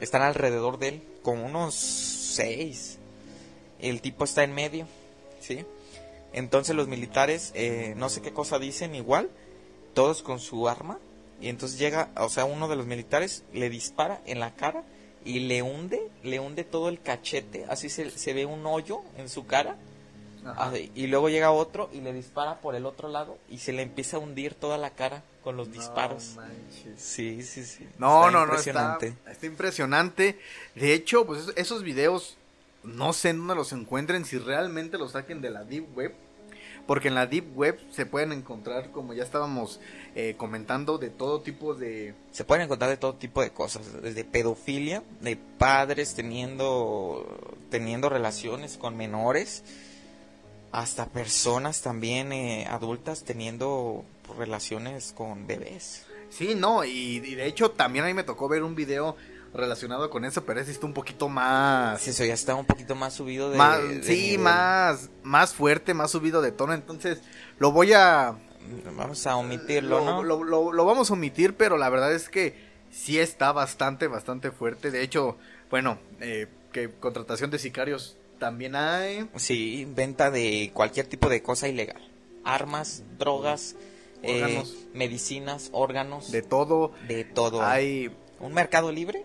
Están 0.00 0.22
alrededor 0.22 0.78
de 0.78 0.88
él, 0.88 1.02
con 1.22 1.38
unos 1.40 1.74
seis. 1.74 2.98
El 3.80 4.00
tipo 4.00 4.24
está 4.24 4.44
en 4.44 4.54
medio, 4.54 4.86
¿sí? 5.40 5.64
Entonces 6.32 6.76
los 6.76 6.88
militares, 6.88 7.52
eh, 7.54 7.94
no 7.96 8.08
sé 8.08 8.20
qué 8.20 8.32
cosa 8.32 8.58
dicen 8.58 8.94
igual, 8.94 9.30
todos 9.94 10.22
con 10.22 10.38
su 10.38 10.68
arma. 10.68 10.98
Y 11.40 11.48
entonces 11.48 11.78
llega, 11.78 12.10
o 12.16 12.28
sea, 12.28 12.44
uno 12.44 12.68
de 12.68 12.76
los 12.76 12.86
militares 12.86 13.44
le 13.52 13.68
dispara 13.68 14.20
en 14.26 14.40
la 14.40 14.54
cara 14.54 14.84
y 15.24 15.40
le 15.40 15.62
hunde, 15.62 16.08
le 16.22 16.40
hunde 16.40 16.64
todo 16.64 16.88
el 16.88 17.00
cachete, 17.00 17.66
así 17.68 17.88
se, 17.88 18.10
se 18.10 18.32
ve 18.32 18.46
un 18.46 18.64
hoyo 18.66 19.00
en 19.18 19.28
su 19.28 19.46
cara. 19.46 19.76
Así, 20.56 20.90
y 20.94 21.06
luego 21.06 21.28
llega 21.28 21.50
otro 21.50 21.90
y 21.92 22.00
le 22.00 22.12
dispara 22.12 22.60
por 22.60 22.74
el 22.74 22.86
otro 22.86 23.08
lado 23.08 23.38
y 23.50 23.58
se 23.58 23.72
le 23.72 23.82
empieza 23.82 24.16
a 24.16 24.20
hundir 24.20 24.54
toda 24.54 24.78
la 24.78 24.90
cara 24.90 25.22
con 25.42 25.56
los 25.56 25.70
disparos. 25.72 26.34
No 26.36 26.42
manches. 26.42 27.00
Sí, 27.00 27.42
sí, 27.42 27.64
sí. 27.64 27.88
No, 27.98 28.20
Está 28.26 28.30
no, 28.30 28.38
no, 28.38 28.44
impresionante. 28.44 29.06
está, 29.08 29.30
está 29.32 29.46
impresionante. 29.46 30.38
De 30.74 30.92
hecho, 30.92 31.26
pues 31.26 31.42
esos, 31.42 31.56
esos 31.56 31.82
videos 31.82 32.36
no 32.82 33.12
sé 33.12 33.30
en 33.30 33.38
dónde 33.38 33.54
los 33.56 33.72
encuentren, 33.72 34.24
si 34.24 34.38
realmente 34.38 34.98
los 34.98 35.12
saquen 35.12 35.40
de 35.40 35.50
la 35.50 35.64
Deep 35.64 35.96
Web. 35.96 36.14
Porque 36.86 37.08
en 37.08 37.16
la 37.16 37.26
Deep 37.26 37.56
Web 37.58 37.80
se 37.90 38.06
pueden 38.06 38.30
encontrar, 38.30 38.92
como 38.92 39.12
ya 39.12 39.24
estábamos 39.24 39.80
eh, 40.14 40.34
comentando, 40.36 40.98
de 40.98 41.10
todo 41.10 41.40
tipo 41.40 41.74
de... 41.74 42.14
Se 42.30 42.44
pueden 42.44 42.62
encontrar 42.64 42.88
de 42.90 42.96
todo 42.96 43.14
tipo 43.14 43.42
de 43.42 43.50
cosas, 43.50 44.02
desde 44.02 44.22
pedofilia, 44.24 45.02
de 45.20 45.36
padres 45.36 46.14
teniendo, 46.14 47.26
teniendo 47.70 48.08
relaciones 48.08 48.76
con 48.76 48.96
menores, 48.96 49.64
hasta 50.72 51.06
personas 51.06 51.82
también 51.82 52.32
eh, 52.32 52.66
adultas 52.68 53.24
teniendo 53.24 54.04
relaciones 54.38 55.12
con 55.16 55.46
bebés. 55.46 56.04
Sí, 56.28 56.54
no, 56.54 56.84
y, 56.84 57.16
y 57.24 57.34
de 57.34 57.46
hecho 57.46 57.70
también 57.70 58.04
a 58.04 58.08
mí 58.08 58.14
me 58.14 58.24
tocó 58.24 58.48
ver 58.48 58.62
un 58.62 58.74
video 58.74 59.16
relacionado 59.54 60.10
con 60.10 60.24
eso, 60.24 60.44
pero 60.44 60.60
ese 60.60 60.70
está 60.72 60.84
un 60.86 60.92
poquito 60.92 61.28
más... 61.28 62.00
Sí, 62.02 62.10
eso 62.10 62.24
ya 62.24 62.34
está 62.34 62.54
un 62.54 62.66
poquito 62.66 62.94
más 62.94 63.14
subido 63.14 63.50
de... 63.50 63.56
más- 63.56 63.80
de 63.82 64.02
sí, 64.02 64.22
nivel. 64.22 64.38
más, 64.40 65.08
más 65.22 65.54
fuerte, 65.54 65.94
más 65.94 66.10
subido 66.10 66.42
de 66.42 66.52
tono, 66.52 66.74
entonces 66.74 67.20
lo 67.58 67.72
voy 67.72 67.92
a... 67.94 68.36
Vamos 68.96 69.26
a 69.28 69.36
omitirlo, 69.36 70.00
lo, 70.00 70.04
¿no? 70.04 70.22
lo- 70.24 70.42
lo- 70.44 70.72
lo 70.72 70.84
vamos 70.84 71.08
a 71.10 71.12
omitir, 71.12 71.54
pero 71.56 71.78
la 71.78 71.88
verdad 71.88 72.12
es 72.12 72.28
que 72.28 72.58
sí 72.90 73.18
está 73.18 73.52
bastante, 73.52 74.08
bastante 74.08 74.50
fuerte. 74.50 74.90
De 74.90 75.02
hecho, 75.02 75.38
bueno, 75.70 75.98
eh, 76.20 76.48
que 76.72 76.90
contratación 76.90 77.50
de 77.52 77.60
sicarios 77.60 78.16
también 78.38 78.76
hay. 78.76 79.28
Sí, 79.36 79.86
venta 79.94 80.30
de 80.30 80.70
cualquier 80.74 81.06
tipo 81.06 81.28
de 81.28 81.42
cosa 81.42 81.68
ilegal. 81.68 82.00
Armas, 82.44 83.02
drogas, 83.18 83.76
eh, 84.22 84.42
Órganos. 84.42 84.74
medicinas, 84.94 85.70
órganos, 85.72 86.30
De 86.30 86.42
todo. 86.42 86.92
de 87.08 87.24
todo. 87.24 87.62
Hay 87.62 88.10
Un 88.38 88.52
mercado 88.54 88.92
libre, 88.92 89.24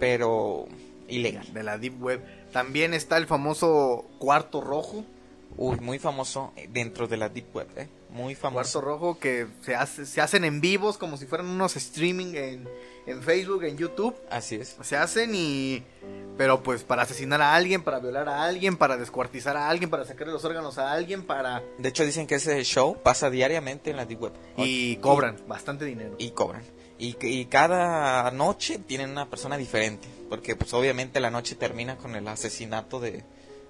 pero 0.00 0.66
ilegal. 1.08 1.52
de 1.52 1.62
la 1.62 1.78
Deep 1.78 2.02
Web. 2.02 2.22
También 2.52 2.92
está 2.94 3.16
el 3.16 3.26
famoso 3.26 4.06
cuarto 4.18 4.60
rojo. 4.60 5.04
Uy, 5.56 5.78
muy 5.80 5.98
famoso 5.98 6.52
dentro 6.70 7.08
de 7.08 7.16
la 7.16 7.28
Deep 7.28 7.54
Web, 7.54 7.68
¿eh? 7.76 7.88
Muy 8.10 8.34
Cuarto 8.34 8.56
famoso. 8.56 8.80
rojo 8.80 9.18
que 9.18 9.46
se, 9.62 9.74
hace, 9.74 10.06
se 10.06 10.20
hacen 10.20 10.44
en 10.44 10.60
vivos 10.60 10.98
como 10.98 11.16
si 11.16 11.26
fueran 11.26 11.46
unos 11.48 11.76
streaming 11.76 12.34
en, 12.34 12.68
en 13.08 13.22
Facebook, 13.22 13.64
en 13.64 13.76
YouTube. 13.76 14.14
Así 14.30 14.56
es. 14.56 14.76
Se 14.82 14.96
hacen 14.96 15.34
y... 15.34 15.82
Pero 16.36 16.62
pues 16.62 16.84
para 16.84 17.02
asesinar 17.02 17.42
a 17.42 17.54
alguien, 17.56 17.82
para 17.82 17.98
violar 17.98 18.28
a 18.28 18.44
alguien, 18.44 18.76
para 18.76 18.96
descuartizar 18.96 19.56
a 19.56 19.68
alguien, 19.68 19.90
para 19.90 20.04
sacarle 20.04 20.32
los 20.32 20.44
órganos 20.44 20.78
a 20.78 20.92
alguien, 20.92 21.24
para... 21.24 21.62
De 21.78 21.88
hecho, 21.88 22.04
dicen 22.04 22.28
que 22.28 22.36
ese 22.36 22.62
show 22.62 22.96
pasa 23.02 23.28
diariamente 23.28 23.90
en 23.90 23.96
la 23.96 24.04
Deep 24.04 24.22
Web. 24.22 24.32
Y 24.56 24.96
cobran 24.96 25.36
bastante 25.48 25.84
dinero. 25.84 26.14
Y 26.18 26.30
cobran. 26.30 26.62
Y, 26.96 27.16
y 27.20 27.46
cada 27.46 28.30
noche 28.30 28.78
tienen 28.78 29.10
una 29.10 29.28
persona 29.28 29.56
diferente. 29.56 30.06
Porque, 30.28 30.54
pues, 30.54 30.72
obviamente 30.74 31.18
la 31.18 31.30
noche 31.30 31.56
termina 31.56 31.96
con 31.96 32.14
el 32.14 32.28
asesinato 32.28 33.00
de, 33.00 33.24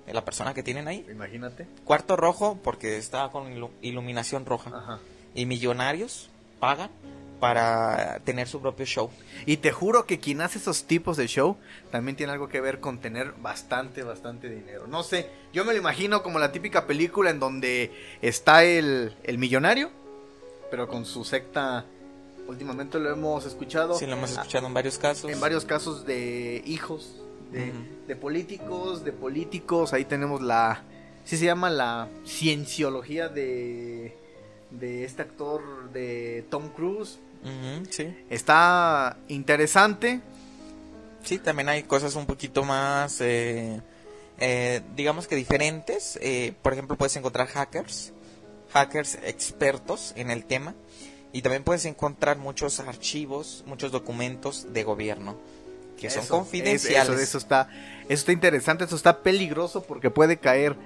de 0.07 0.13
la 0.13 0.25
persona 0.25 0.53
que 0.53 0.63
tienen 0.63 0.89
ahí. 0.89 1.07
Imagínate. 1.11 1.67
Cuarto 1.85 2.17
rojo, 2.17 2.59
porque 2.63 2.99
está 2.99 3.31
con 3.31 3.55
ilu- 3.55 3.71
iluminación 3.81 4.45
roja. 4.45 4.71
Ajá. 4.77 4.99
Y 5.35 5.47
millonarios 5.47 6.29
pagan 6.61 6.91
para 7.41 8.21
tener 8.25 8.49
su 8.49 8.61
propio 8.61 8.85
show. 8.87 9.11
Y 9.47 9.59
te 9.59 9.73
juro 9.73 10.07
que 10.07 10.19
quien 10.19 10.41
hace 10.41 10.59
esos 10.59 10.85
tipos 10.85 11.17
de 11.17 11.27
show 11.27 11.57
también 11.91 12.17
tiene 12.17 12.33
algo 12.33 12.49
que 12.49 12.61
ver 12.61 12.81
con 12.81 12.99
tener 12.99 13.33
bastante, 13.41 14.03
bastante 14.03 14.49
dinero. 14.49 14.87
No 14.87 15.03
sé, 15.03 15.31
yo 15.53 15.65
me 15.65 15.73
lo 15.73 15.79
imagino 15.79 16.23
como 16.23 16.39
la 16.39 16.53
típica 16.53 16.87
película 16.87 17.31
en 17.31 17.41
donde 17.41 17.93
está 18.23 18.65
el, 18.65 19.17
el 19.23 19.39
millonario, 19.39 19.91
pero 20.71 20.89
con 20.89 21.05
su 21.05 21.25
secta. 21.25 21.85
Últimamente 22.49 22.99
lo 22.99 23.11
hemos 23.11 23.45
escuchado. 23.45 23.95
Sí, 23.95 24.07
lo 24.07 24.15
hemos 24.15 24.31
escuchado 24.31 24.67
en 24.67 24.75
varios 24.75 24.99
casos. 24.99 25.31
En 25.31 25.39
varios 25.39 25.67
casos 25.67 26.07
de 26.07 26.63
hijos, 26.65 27.21
de, 27.53 27.73
de 28.07 28.17
políticos, 28.17 29.05
de 29.05 29.13
políticos. 29.13 29.93
Ahí 29.93 30.05
tenemos 30.07 30.41
la. 30.41 30.83
Sí 31.25 31.37
se 31.37 31.45
llama 31.45 31.69
la 31.69 32.09
cienciología 32.27 33.29
de. 33.29 34.17
De 34.71 35.05
este 35.05 35.23
actor 35.23 35.91
de 35.93 36.45
Tom 36.51 36.69
Cruise. 36.69 37.19
Sí. 37.91 38.15
Está 38.29 39.17
interesante. 39.29 40.21
Sí, 41.23 41.39
también 41.39 41.69
hay 41.69 41.83
cosas 41.83 42.15
un 42.15 42.27
poquito 42.27 42.65
más, 42.65 43.21
eh, 43.21 43.81
eh, 44.39 44.81
digamos 44.95 45.27
que 45.27 45.37
diferentes. 45.37 46.19
Eh, 46.23 46.55
por 46.63 46.73
ejemplo, 46.73 46.97
puedes 46.97 47.17
encontrar 47.17 47.49
hackers, 47.49 48.13
hackers 48.73 49.19
expertos 49.25 50.13
en 50.17 50.31
el 50.31 50.45
tema. 50.45 50.75
Y 51.33 51.43
también 51.43 51.65
puedes 51.65 51.85
encontrar 51.85 52.39
muchos 52.39 52.81
archivos, 52.81 53.63
muchos 53.67 53.93
documentos 53.93 54.73
de 54.73 54.85
gobierno 54.85 55.37
que 55.99 56.09
son 56.11 56.23
Eso, 56.23 56.37
confidenciales. 56.37 57.15
Eso, 57.15 57.23
eso 57.23 57.39
está, 57.39 57.69
eso 58.05 58.21
está 58.21 58.33
interesante, 58.33 58.85
eso 58.85 58.97
está 58.97 59.23
peligroso 59.23 59.83
porque 59.83 60.11
puede 60.11 60.39
caer 60.39 60.77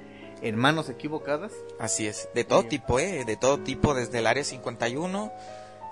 en 0.42 0.56
manos 0.56 0.88
equivocadas. 0.88 1.52
Así 1.78 2.06
es, 2.06 2.28
de 2.34 2.44
todo 2.44 2.62
Sí. 2.62 2.68
tipo, 2.68 2.98
¿eh? 2.98 3.24
De 3.24 3.36
todo 3.36 3.58
tipo, 3.58 3.94
desde 3.94 4.18
el 4.18 4.26
Área 4.26 4.44
51 4.44 5.32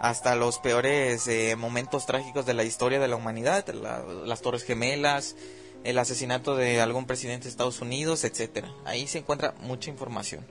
hasta 0.00 0.35
los 0.35 0.59
peores 0.59 1.26
eh, 1.28 1.57
momentos 1.57 2.07
trágicos 2.07 2.47
de 2.47 2.54
la 2.54 2.64
historia 2.64 2.99
de 3.00 3.09
la 3.09 3.16
humanidad, 3.16 3.66
la- 3.69 4.02
las 4.02 4.40
Torres 4.42 4.64
Gemelas, 4.64 5.37
el 5.85 5.99
asesinato 5.99 6.57
de 6.57 6.80
algún 6.80 7.07
presidente 7.07 7.45
de 7.45 7.50
Estados 7.50 7.80
Unidos, 7.80 8.25
etcétera. 8.25 8.73
Ahí 8.85 9.07
se 9.07 9.19
encuentra 9.19 9.54
mucha 9.61 9.90
información. 9.90 10.45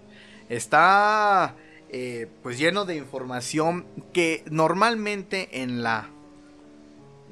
Está 0.49 1.55
eh, 1.91 2.27
pues 2.43 2.59
lleno 2.59 2.85
de 2.85 2.95
información 2.95 3.85
que 4.13 4.43
normalmente 4.51 5.61
en 5.63 5.81
la 5.81 6.09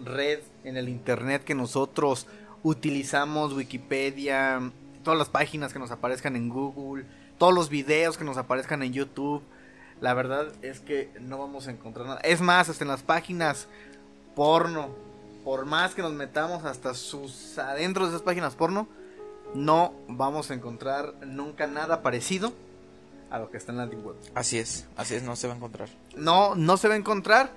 red, 0.03 0.39
en 0.63 0.77
el 0.77 0.89
internet 0.89 1.43
que 1.43 1.53
nosotros 1.53 2.25
utilizamos, 2.63 3.53
Wikipedia, 3.53 4.71
todas 5.07 5.17
las 5.17 5.29
páginas 5.29 5.71
que 5.71 5.79
nos 5.79 5.89
aparezcan 5.89 6.35
en 6.35 6.49
Google, 6.49 7.05
todos 7.37 7.53
los 7.53 7.69
videos 7.69 8.17
que 8.17 8.25
nos 8.25 8.35
aparezcan 8.35 8.83
en 8.83 8.91
YouTube, 8.91 9.41
la 10.01 10.13
verdad 10.13 10.51
es 10.63 10.81
que 10.81 11.09
no 11.21 11.37
vamos 11.37 11.69
a 11.69 11.71
encontrar 11.71 12.07
nada. 12.07 12.19
Es 12.25 12.41
más, 12.41 12.67
hasta 12.67 12.83
en 12.83 12.89
las 12.89 13.03
páginas 13.03 13.69
porno, 14.35 14.89
por 15.45 15.65
más 15.65 15.95
que 15.95 16.01
nos 16.01 16.11
metamos 16.11 16.65
hasta 16.65 16.93
sus 16.93 17.57
adentro 17.57 18.03
de 18.03 18.09
esas 18.09 18.21
páginas 18.21 18.55
porno, 18.55 18.89
no 19.53 19.93
vamos 20.09 20.51
a 20.51 20.55
encontrar 20.55 21.13
nunca 21.25 21.67
nada 21.67 22.01
parecido 22.01 22.51
a 23.29 23.39
lo 23.39 23.49
que 23.49 23.55
está 23.55 23.71
en 23.71 23.77
la 23.77 23.87
Deep 23.87 24.05
Web. 24.05 24.17
Así 24.35 24.59
es, 24.59 24.87
así 24.97 25.15
es, 25.15 25.23
no 25.23 25.37
se 25.37 25.47
va 25.47 25.53
a 25.53 25.55
encontrar. 25.55 25.87
No, 26.17 26.53
no 26.55 26.75
se 26.75 26.89
va 26.89 26.95
a 26.95 26.97
encontrar. 26.97 27.53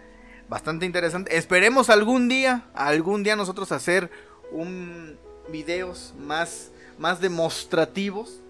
Bastante 0.48 0.86
interesante. 0.86 1.36
Esperemos 1.36 1.90
algún 1.90 2.28
día, 2.28 2.68
algún 2.74 3.24
día 3.24 3.34
nosotros 3.34 3.72
hacer 3.72 4.08
un 4.52 5.18
videos 5.50 6.14
más, 6.16 6.70
más 7.00 7.20
demostrativos. 7.20 8.40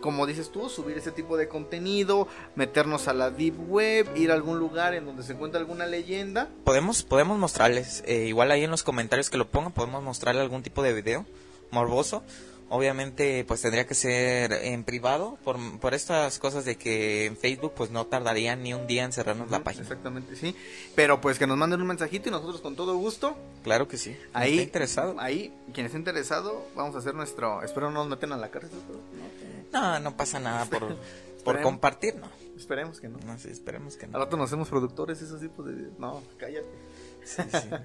Como 0.00 0.26
dices 0.26 0.52
tú, 0.52 0.68
subir 0.68 0.98
ese 0.98 1.10
tipo 1.12 1.38
de 1.38 1.48
contenido, 1.48 2.28
meternos 2.54 3.08
a 3.08 3.14
la 3.14 3.30
deep 3.30 3.54
web, 3.68 4.06
ir 4.14 4.30
a 4.30 4.34
algún 4.34 4.58
lugar 4.58 4.92
en 4.92 5.06
donde 5.06 5.22
se 5.22 5.32
encuentra 5.32 5.58
alguna 5.58 5.86
leyenda. 5.86 6.50
Podemos, 6.62 7.02
podemos 7.02 7.38
mostrarles, 7.38 8.04
eh, 8.06 8.26
igual 8.26 8.50
ahí 8.50 8.64
en 8.64 8.70
los 8.70 8.82
comentarios 8.82 9.30
que 9.30 9.38
lo 9.38 9.48
pongan, 9.48 9.72
podemos 9.72 10.02
mostrarle 10.02 10.42
algún 10.42 10.62
tipo 10.62 10.82
de 10.82 10.92
video 10.92 11.24
morboso 11.70 12.22
Obviamente, 12.74 13.44
pues 13.44 13.62
tendría 13.62 13.86
que 13.86 13.94
ser 13.94 14.52
en 14.52 14.82
privado 14.82 15.38
por, 15.44 15.56
por 15.78 15.94
estas 15.94 16.40
cosas 16.40 16.64
de 16.64 16.74
que 16.74 17.26
en 17.26 17.36
Facebook, 17.36 17.72
pues 17.76 17.92
no 17.92 18.06
tardaría 18.06 18.56
ni 18.56 18.74
un 18.74 18.88
día 18.88 19.04
en 19.04 19.12
cerrarnos 19.12 19.48
la 19.48 19.62
página. 19.62 19.84
Exactamente, 19.84 20.34
sí. 20.34 20.56
Pero 20.96 21.20
pues 21.20 21.38
que 21.38 21.46
nos 21.46 21.56
manden 21.56 21.80
un 21.80 21.86
mensajito 21.86 22.28
y 22.28 22.32
nosotros 22.32 22.60
con 22.60 22.74
todo 22.74 22.96
gusto. 22.96 23.36
Claro 23.62 23.86
que 23.86 23.96
sí. 23.96 24.16
Ahí, 24.32 24.54
¿Está 24.54 24.62
interesado? 24.64 25.14
Ahí, 25.20 25.54
quien 25.72 25.86
esté 25.86 25.98
interesado, 25.98 26.66
vamos 26.74 26.96
a 26.96 26.98
hacer 26.98 27.14
nuestro. 27.14 27.62
Espero 27.62 27.92
no 27.92 28.00
nos 28.00 28.08
meten 28.08 28.32
a 28.32 28.36
la 28.36 28.50
cárcel. 28.50 28.80
no, 29.72 30.00
no, 30.00 30.16
pasa 30.16 30.40
nada 30.40 30.64
por, 30.66 30.96
por 31.44 31.62
compartir, 31.62 32.16
¿no? 32.16 32.28
Esperemos 32.56 33.00
que 33.00 33.08
no. 33.08 33.18
No, 33.24 33.38
sí, 33.38 33.50
esperemos 33.50 33.96
que 33.96 34.08
no. 34.08 34.16
Al 34.16 34.24
rato 34.24 34.36
nos 34.36 34.50
hacemos 34.50 34.68
productores, 34.68 35.22
esos 35.22 35.40
tipos 35.40 35.64
de. 35.64 35.90
No, 35.96 36.24
cállate. 36.38 37.84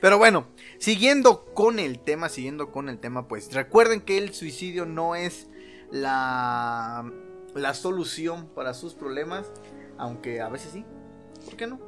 Pero 0.00 0.18
bueno, 0.18 0.46
siguiendo 0.78 1.44
con 1.54 1.78
el 1.78 1.98
tema, 1.98 2.28
siguiendo 2.28 2.70
con 2.70 2.88
el 2.88 2.98
tema, 2.98 3.28
pues 3.28 3.52
recuerden 3.52 4.00
que 4.00 4.18
el 4.18 4.34
suicidio 4.34 4.86
no 4.86 5.14
es 5.14 5.48
la, 5.90 7.10
la 7.54 7.74
solución 7.74 8.48
para 8.54 8.74
sus 8.74 8.94
problemas, 8.94 9.46
aunque 9.96 10.40
a 10.40 10.48
veces 10.48 10.72
sí. 10.72 10.84
¿Por 11.44 11.56
qué 11.56 11.66
no? 11.66 11.80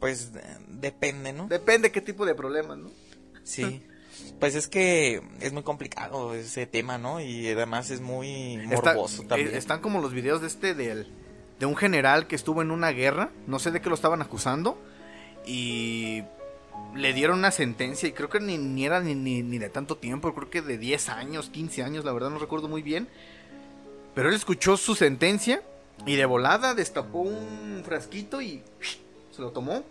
Pues 0.00 0.32
depende, 0.68 1.32
¿no? 1.32 1.46
Depende 1.46 1.92
qué 1.92 2.00
tipo 2.00 2.26
de 2.26 2.34
problemas, 2.34 2.78
¿no? 2.78 2.90
Sí. 3.44 3.84
Pues 4.38 4.54
es 4.54 4.68
que 4.68 5.22
es 5.40 5.52
muy 5.52 5.62
complicado 5.62 6.34
ese 6.34 6.66
tema, 6.66 6.98
¿no? 6.98 7.20
Y 7.20 7.48
además 7.48 7.90
es 7.90 8.00
muy 8.00 8.58
morboso 8.66 9.22
también. 9.22 9.54
Eh, 9.54 9.58
están 9.58 9.80
como 9.80 10.00
los 10.00 10.12
videos 10.12 10.40
de 10.40 10.48
este 10.48 10.74
del, 10.74 11.06
de 11.58 11.66
un 11.66 11.76
general 11.76 12.26
que 12.26 12.34
estuvo 12.34 12.62
en 12.62 12.70
una 12.70 12.90
guerra, 12.90 13.30
no 13.46 13.58
sé 13.58 13.70
de 13.70 13.80
qué 13.80 13.88
lo 13.88 13.94
estaban 13.94 14.20
acusando, 14.20 14.76
y 15.46 16.22
le 16.94 17.12
dieron 17.12 17.38
una 17.38 17.50
sentencia 17.50 18.08
y 18.08 18.12
creo 18.12 18.28
que 18.28 18.40
ni, 18.40 18.84
era 18.84 19.00
ni, 19.00 19.14
ni, 19.14 19.58
de 19.58 19.68
tanto 19.68 19.96
tiempo, 19.96 20.34
creo 20.34 20.50
que 20.50 20.62
de 20.62 20.78
10 20.78 21.08
años, 21.08 21.48
15 21.50 21.82
años, 21.82 22.04
la 22.04 22.12
verdad 22.12 22.30
no 22.30 22.38
recuerdo 22.38 22.68
muy 22.68 22.82
bien. 22.82 23.08
Pero 24.14 24.28
él 24.28 24.34
escuchó 24.34 24.76
su 24.76 24.94
sentencia 24.94 25.62
y 26.04 26.16
de 26.16 26.26
volada 26.26 26.74
destapó 26.74 27.20
un 27.20 27.82
frasquito 27.84 28.42
y 28.42 28.62
se 29.30 29.40
lo 29.40 29.50
tomó. 29.50 29.84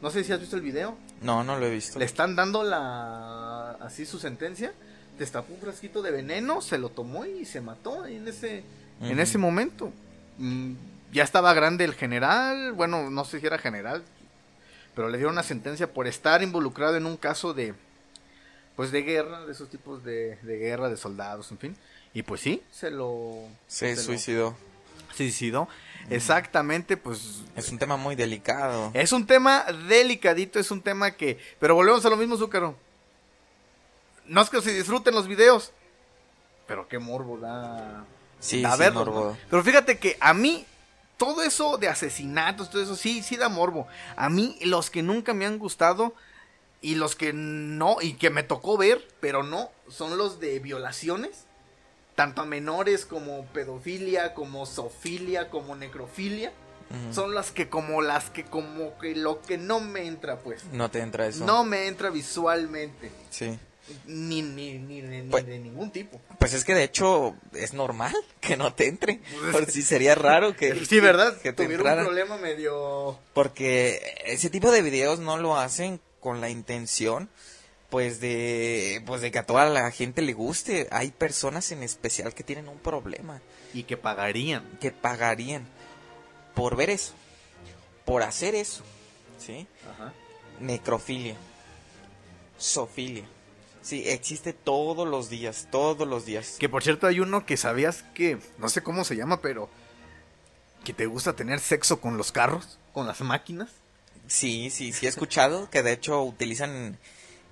No 0.00 0.10
sé 0.10 0.24
si 0.24 0.32
has 0.32 0.40
visto 0.40 0.56
el 0.56 0.62
video. 0.62 0.96
No, 1.20 1.44
no 1.44 1.58
lo 1.58 1.66
he 1.66 1.70
visto. 1.70 1.98
Le 1.98 2.04
están 2.04 2.34
dando 2.34 2.64
la 2.64 3.72
así 3.80 4.04
su 4.04 4.18
sentencia. 4.18 4.72
Destapó 5.16 5.54
un 5.54 5.60
frasquito 5.60 6.02
de 6.02 6.10
veneno, 6.10 6.60
se 6.60 6.78
lo 6.78 6.88
tomó 6.88 7.24
y 7.24 7.44
se 7.44 7.60
mató 7.60 8.04
en 8.06 8.26
ese 8.26 8.64
en 9.00 9.20
ese 9.20 9.38
momento. 9.38 9.92
Mm, 10.38 10.72
ya 11.12 11.22
estaba 11.22 11.52
grande 11.54 11.84
el 11.84 11.94
general, 11.94 12.72
bueno, 12.72 13.10
no 13.10 13.24
sé 13.24 13.40
si 13.40 13.46
era 13.46 13.58
general, 13.58 14.02
pero 14.94 15.08
le 15.08 15.18
dieron 15.18 15.34
una 15.34 15.42
sentencia 15.42 15.92
por 15.92 16.06
estar 16.06 16.42
involucrado 16.42 16.96
en 16.96 17.06
un 17.06 17.16
caso 17.16 17.54
de 17.54 17.74
pues 18.76 18.90
de 18.90 19.02
guerra, 19.02 19.44
de 19.44 19.52
esos 19.52 19.68
tipos 19.68 20.02
de, 20.04 20.36
de 20.42 20.58
guerra, 20.58 20.88
de 20.88 20.96
soldados, 20.96 21.50
en 21.50 21.58
fin. 21.58 21.76
Y 22.14 22.22
pues 22.22 22.40
sí, 22.40 22.62
se 22.70 22.90
lo... 22.90 23.46
Se, 23.66 23.96
suicidó. 23.96 24.56
Suicidó. 25.14 25.68
Exactamente, 26.10 26.96
pues... 26.96 27.42
Es 27.54 27.70
un 27.70 27.78
tema 27.78 27.96
muy 27.96 28.16
delicado. 28.16 28.90
Es 28.94 29.12
un 29.12 29.26
tema 29.26 29.64
delicadito, 29.88 30.58
es 30.58 30.70
un 30.70 30.82
tema 30.82 31.12
que... 31.12 31.38
Pero 31.58 31.74
volvemos 31.74 32.04
a 32.04 32.10
lo 32.10 32.16
mismo, 32.16 32.36
Zúcaro. 32.36 32.76
No 34.26 34.40
es 34.40 34.50
que 34.50 34.60
se 34.62 34.72
disfruten 34.72 35.14
los 35.14 35.28
videos, 35.28 35.72
pero 36.66 36.88
qué 36.88 36.98
morbo 36.98 37.38
da... 37.38 38.04
Sí, 38.40 38.64
sí, 38.64 38.90
morbo. 38.92 39.36
Pero 39.48 39.62
fíjate 39.62 39.98
que 39.98 40.16
a 40.18 40.34
mí 40.34 40.66
todo 41.16 41.42
eso 41.42 41.78
de 41.78 41.88
asesinatos, 41.88 42.70
todo 42.70 42.82
eso, 42.82 42.96
sí, 42.96 43.22
sí 43.22 43.36
da 43.36 43.48
morbo. 43.48 43.86
A 44.16 44.28
mí, 44.28 44.58
los 44.62 44.90
que 44.90 45.02
nunca 45.02 45.34
me 45.34 45.46
han 45.46 45.58
gustado 45.58 46.14
y 46.80 46.96
los 46.96 47.14
que 47.14 47.32
no, 47.32 47.96
y 48.00 48.14
que 48.14 48.30
me 48.30 48.42
tocó 48.42 48.76
ver, 48.76 49.06
pero 49.20 49.42
no, 49.42 49.70
son 49.88 50.18
los 50.18 50.40
de 50.40 50.58
violaciones. 50.58 51.44
Tanto 52.14 52.42
a 52.42 52.44
menores 52.44 53.06
como 53.06 53.46
pedofilia, 53.46 54.34
como 54.34 54.66
zoofilia, 54.66 55.48
como 55.48 55.76
necrofilia. 55.76 56.52
Son 57.10 57.34
las 57.34 57.52
que 57.52 57.70
como 57.70 58.02
las 58.02 58.28
que 58.28 58.44
como 58.44 58.98
que 58.98 59.16
lo 59.16 59.40
que 59.40 59.56
no 59.56 59.80
me 59.80 60.06
entra 60.06 60.40
pues. 60.40 60.64
No 60.72 60.90
te 60.90 61.00
entra 61.00 61.26
eso. 61.26 61.46
No 61.46 61.64
me 61.64 61.86
entra 61.86 62.10
visualmente. 62.10 63.10
Sí. 63.30 63.58
Ni, 64.06 64.42
ni, 64.42 64.78
ni, 64.78 65.02
ni 65.02 65.22
pues, 65.22 65.44
de 65.44 65.58
ningún 65.58 65.90
tipo. 65.90 66.20
Pues 66.38 66.54
es 66.54 66.64
que 66.64 66.74
de 66.74 66.84
hecho 66.84 67.34
es 67.52 67.74
normal 67.74 68.14
que 68.40 68.56
no 68.56 68.74
te 68.74 68.86
entre. 68.86 69.20
Pues 69.40 69.52
Por 69.52 69.70
si 69.70 69.82
sería 69.82 70.14
raro 70.14 70.56
que. 70.56 70.72
Sí, 70.86 71.00
¿verdad? 71.00 71.40
Que 71.40 71.52
tuviera 71.52 71.94
un 71.94 72.04
problema 72.04 72.36
medio. 72.36 73.18
Porque 73.34 74.14
ese 74.24 74.50
tipo 74.50 74.70
de 74.70 74.82
videos 74.82 75.18
no 75.18 75.36
lo 75.36 75.56
hacen 75.56 76.00
con 76.20 76.40
la 76.40 76.48
intención. 76.48 77.28
Pues 77.90 78.20
de, 78.20 79.02
pues 79.04 79.20
de 79.20 79.30
que 79.30 79.38
a 79.38 79.46
toda 79.46 79.66
la 79.66 79.90
gente 79.90 80.22
le 80.22 80.32
guste. 80.32 80.88
Hay 80.92 81.10
personas 81.10 81.72
en 81.72 81.82
especial 81.82 82.34
que 82.34 82.44
tienen 82.44 82.68
un 82.68 82.78
problema. 82.78 83.42
Y 83.74 83.82
que 83.82 83.96
pagarían. 83.96 84.78
Que 84.80 84.92
pagarían. 84.92 85.66
Por 86.54 86.76
ver 86.76 86.88
eso. 86.88 87.12
Por 88.04 88.22
hacer 88.22 88.54
eso. 88.54 88.82
¿Sí? 89.38 89.66
Ajá. 89.90 90.14
Necrofilia. 90.60 91.36
Sofilia 92.56 93.26
Sí, 93.82 94.04
existe 94.06 94.52
todos 94.52 95.06
los 95.06 95.28
días, 95.28 95.68
todos 95.70 96.06
los 96.06 96.24
días. 96.24 96.56
Que 96.58 96.68
por 96.68 96.82
cierto 96.82 97.06
hay 97.06 97.20
uno 97.20 97.44
que 97.44 97.56
sabías 97.56 98.04
que, 98.14 98.38
no 98.58 98.68
sé 98.68 98.82
cómo 98.82 99.04
se 99.04 99.16
llama, 99.16 99.42
pero 99.42 99.68
que 100.84 100.92
te 100.92 101.06
gusta 101.06 101.34
tener 101.34 101.60
sexo 101.60 102.00
con 102.00 102.16
los 102.16 102.32
carros, 102.32 102.78
con 102.92 103.06
las 103.06 103.20
máquinas. 103.20 103.70
Sí, 104.28 104.70
sí, 104.70 104.92
sí 104.92 105.06
he 105.06 105.08
escuchado 105.08 105.68
que 105.68 105.82
de 105.82 105.92
hecho 105.92 106.22
utilizan 106.22 106.98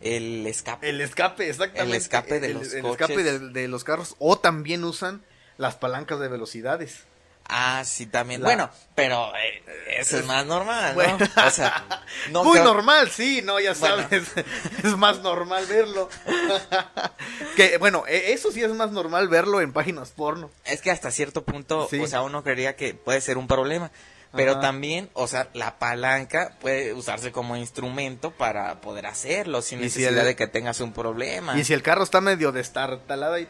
el 0.00 0.46
escape. 0.46 0.88
El 0.88 1.00
escape, 1.00 1.48
exactamente. 1.48 1.96
El 1.96 2.00
escape 2.00 2.40
de 2.40 2.54
los 2.54 2.72
el 2.72 2.86
escape 2.86 3.22
de, 3.22 3.68
los 3.68 3.84
carros 3.84 4.16
o 4.18 4.38
también 4.38 4.84
usan 4.84 5.22
las 5.58 5.76
palancas 5.76 6.20
de 6.20 6.28
velocidades. 6.28 7.04
Ah, 7.52 7.82
sí, 7.84 8.06
también. 8.06 8.42
Bueno, 8.42 8.70
pero 8.94 9.32
eh, 9.36 9.62
eso 9.98 10.18
es 10.18 10.24
más 10.24 10.46
normal, 10.46 10.96
¿no? 10.96 11.44
O 11.46 11.50
sea, 11.50 11.84
Muy 12.30 12.60
normal, 12.60 13.10
sí, 13.10 13.42
no, 13.42 13.58
ya 13.58 13.74
sabes. 13.74 14.30
es 14.84 14.96
más 14.96 15.18
normal 15.18 15.66
verlo. 15.66 16.08
que, 17.56 17.76
bueno, 17.78 18.04
e, 18.06 18.32
eso 18.32 18.52
sí 18.52 18.62
es 18.62 18.70
más 18.70 18.92
normal 18.92 19.28
verlo 19.28 19.60
en 19.60 19.72
páginas 19.72 20.10
porno. 20.10 20.48
Es 20.64 20.80
que 20.80 20.92
hasta 20.92 21.10
cierto 21.10 21.44
punto, 21.44 21.88
o 21.90 22.06
sea, 22.06 22.22
uno 22.22 22.44
creería 22.44 22.76
que 22.76 22.94
puede 22.94 23.20
ser 23.20 23.36
un 23.36 23.48
problema. 23.48 23.90
Pero 24.32 24.60
también, 24.60 25.10
o 25.14 25.26
sea, 25.26 25.48
la 25.54 25.78
palanca 25.78 26.56
puede 26.60 26.92
usarse 26.92 27.32
como 27.32 27.56
instrumento 27.56 28.30
para 28.30 28.80
poder 28.80 29.06
hacerlo 29.06 29.60
sin 29.60 29.80
necesidad 29.80 30.24
de 30.24 30.36
que 30.36 30.46
tengas 30.46 30.80
un 30.80 30.92
problema. 30.92 31.58
Y 31.58 31.64
si 31.64 31.74
el 31.74 31.82
carro 31.82 32.04
está 32.04 32.20
medio 32.20 32.52
destartalado 32.52 33.38
y 33.38 33.48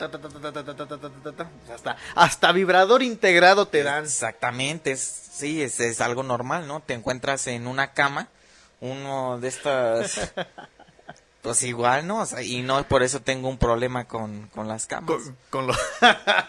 hasta, 1.74 1.96
hasta 2.14 2.52
vibrador 2.52 3.02
integrado 3.02 3.66
te 3.68 3.82
dan. 3.82 4.04
Exactamente, 4.04 4.92
es, 4.92 5.00
sí, 5.00 5.62
es, 5.62 5.80
es 5.80 6.00
algo 6.00 6.22
normal, 6.22 6.66
¿no? 6.66 6.80
Te 6.80 6.94
encuentras 6.94 7.46
en 7.46 7.66
una 7.66 7.92
cama, 7.92 8.28
uno 8.80 9.38
de 9.38 9.48
estas 9.48 10.32
Pues 11.42 11.62
igual, 11.62 12.06
¿no? 12.06 12.20
O 12.20 12.26
sea, 12.26 12.42
y 12.42 12.60
no 12.60 12.86
por 12.86 13.02
eso 13.02 13.22
tengo 13.22 13.48
un 13.48 13.56
problema 13.56 14.04
con, 14.06 14.48
con 14.48 14.68
las 14.68 14.86
camas. 14.86 15.22
Con, 15.48 15.66
lo... 15.66 15.74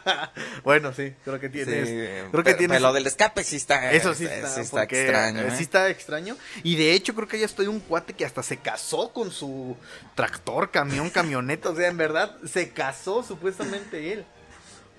bueno, 0.65 0.93
sí, 0.93 1.13
creo 1.23 1.39
que 1.39 1.47
tienes. 1.47 2.29
creo 2.29 2.43
que 2.43 2.55
tienes... 2.55 2.81
Lo 2.81 2.91
del 2.91 3.07
escape 3.07 3.43
sí 3.45 3.55
está. 3.55 3.93
Eso 3.93 4.13
sí 4.13 4.25
está, 4.25 4.83
extraño. 4.83 5.43
¿eh? 5.43 5.53
Sí 5.55 5.63
está 5.63 5.89
extraño. 5.89 6.35
Y 6.63 6.75
de 6.75 6.91
hecho, 6.91 7.15
creo 7.15 7.27
que 7.27 7.39
ya 7.39 7.45
estoy 7.45 7.67
un 7.67 7.79
cuate 7.79 8.13
que 8.13 8.25
hasta 8.25 8.43
se 8.43 8.57
casó 8.57 9.13
con 9.13 9.31
su 9.31 9.77
tractor, 10.15 10.71
camión, 10.71 11.09
camioneta. 11.09 11.69
O 11.69 11.75
sea, 11.75 11.87
en 11.87 11.95
verdad, 11.95 12.35
se 12.45 12.71
casó 12.71 13.23
supuestamente 13.23 14.11
él. 14.11 14.25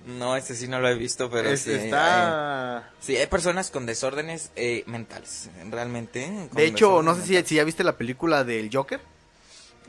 No, 0.07 0.35
este 0.35 0.55
sí 0.55 0.67
no 0.67 0.79
lo 0.79 0.89
he 0.89 0.95
visto, 0.95 1.29
pero 1.29 1.55
sí. 1.55 1.71
está... 1.71 2.77
hay- 2.77 2.83
sí, 2.99 3.15
hay 3.15 3.27
personas 3.27 3.69
con 3.69 3.85
desórdenes 3.85 4.51
eh, 4.55 4.83
mentales, 4.87 5.49
realmente. 5.69 6.23
¿eh? 6.23 6.47
con 6.49 6.57
De 6.57 6.65
hecho, 6.65 7.03
no 7.03 7.15
sé 7.15 7.21
si, 7.21 7.43
si 7.45 7.55
ya 7.55 7.63
viste 7.63 7.83
la 7.83 7.95
película 7.95 8.43
del 8.43 8.69
Joker. 8.73 8.99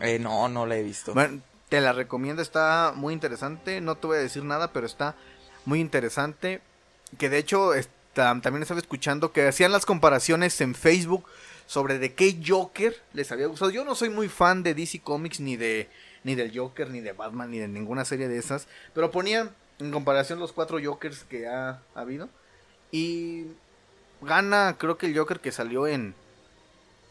Eh, 0.00 0.18
no, 0.18 0.48
no 0.48 0.66
la 0.66 0.76
he 0.76 0.83
visto. 0.83 1.14
Bueno, 1.14 1.40
te 1.68 1.80
la 1.80 1.92
recomiendo, 1.92 2.42
está 2.42 2.92
muy 2.94 3.14
interesante. 3.14 3.80
No 3.80 3.96
te 3.96 4.07
voy 4.07 4.16
a 4.18 4.20
decir 4.20 4.44
nada, 4.44 4.72
pero 4.72 4.87
está 4.87 5.14
muy 5.64 5.80
interesante. 5.80 6.61
Que 7.18 7.28
de 7.28 7.38
hecho, 7.38 7.70
también 8.12 8.62
estaba 8.62 8.80
escuchando 8.80 9.33
que 9.33 9.46
hacían 9.46 9.72
las 9.72 9.87
comparaciones 9.87 10.61
en 10.61 10.74
Facebook 10.74 11.24
sobre 11.66 11.98
de 11.98 12.14
qué 12.14 12.40
Joker 12.44 12.94
les 13.12 13.33
había 13.33 13.46
gustado. 13.46 13.70
Yo 13.70 13.85
no 13.85 13.94
soy 13.94 14.11
muy 14.11 14.28
fan 14.28 14.62
de 14.62 14.74
DC 14.74 15.00
Comics, 15.00 15.40
ni 15.40 15.57
de 15.57 15.88
ni 16.24 16.35
del 16.35 16.59
Joker, 16.59 16.90
ni 16.90 17.00
de 17.00 17.12
Batman, 17.12 17.50
ni 17.50 17.59
de 17.59 17.68
ninguna 17.68 18.04
serie 18.04 18.28
de 18.28 18.38
esas. 18.38 18.66
Pero 18.94 19.11
ponían 19.11 19.50
en 19.78 19.90
comparación 19.90 20.40
los 20.40 20.52
cuatro 20.52 20.78
Jokers 20.83 21.24
que 21.24 21.46
ha, 21.46 21.83
habido. 21.94 22.28
Y 22.90 23.46
gana, 24.22 24.76
creo 24.78 24.96
que 24.96 25.07
el 25.07 25.16
Joker 25.16 25.40
que 25.40 25.52
salió 25.52 25.87
en, 25.87 26.14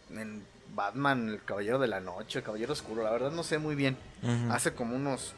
en 0.09 0.43
Batman, 0.73 1.29
el 1.29 1.43
Caballero 1.43 1.79
de 1.79 1.87
la 1.87 1.99
Noche, 1.99 2.39
el 2.39 2.45
Caballero 2.45 2.73
Oscuro. 2.73 3.03
La 3.03 3.11
verdad 3.11 3.31
no 3.31 3.43
sé 3.43 3.57
muy 3.57 3.75
bien. 3.75 3.97
Hace 4.51 4.73
como 4.73 4.95
unos 4.95 5.33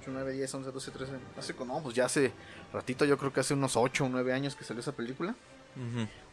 8, 0.00 0.10
9, 0.12 0.32
10, 0.32 0.54
11, 0.54 0.70
12, 0.72 0.90
13. 0.90 1.12
Hace 1.38 1.54
como, 1.54 1.74
no, 1.76 1.82
pues 1.82 1.94
ya 1.94 2.04
hace 2.06 2.32
ratito, 2.72 3.04
yo 3.04 3.16
creo 3.18 3.32
que 3.32 3.40
hace 3.40 3.54
unos 3.54 3.76
8 3.76 4.04
o 4.04 4.08
9 4.08 4.32
años 4.32 4.54
que 4.54 4.64
salió 4.64 4.80
esa 4.80 4.92
película. 4.92 5.34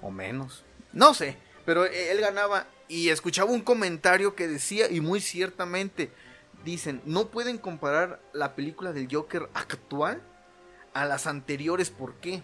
O 0.01 0.12
menos. 0.12 0.63
No 0.93 1.13
sé. 1.13 1.38
Pero 1.65 1.86
e- 1.86 2.12
él 2.12 2.19
ganaba. 2.21 2.65
Y 2.88 3.10
escuchaba 3.10 3.51
un 3.51 3.62
comentario 3.62 4.36
que 4.36 4.47
decía, 4.47 4.89
y 4.91 4.99
muy 4.99 5.21
ciertamente, 5.21 6.12
dicen, 6.65 7.01
no 7.05 7.27
pueden 7.27 7.57
comparar 7.57 8.19
la 8.34 8.53
película 8.55 8.91
del 8.93 9.07
Joker 9.12 9.49
actual 9.53 10.21
a 10.93 11.05
las 11.05 11.25
anteriores. 11.25 11.89
¿Por 11.89 12.15
qué? 12.15 12.43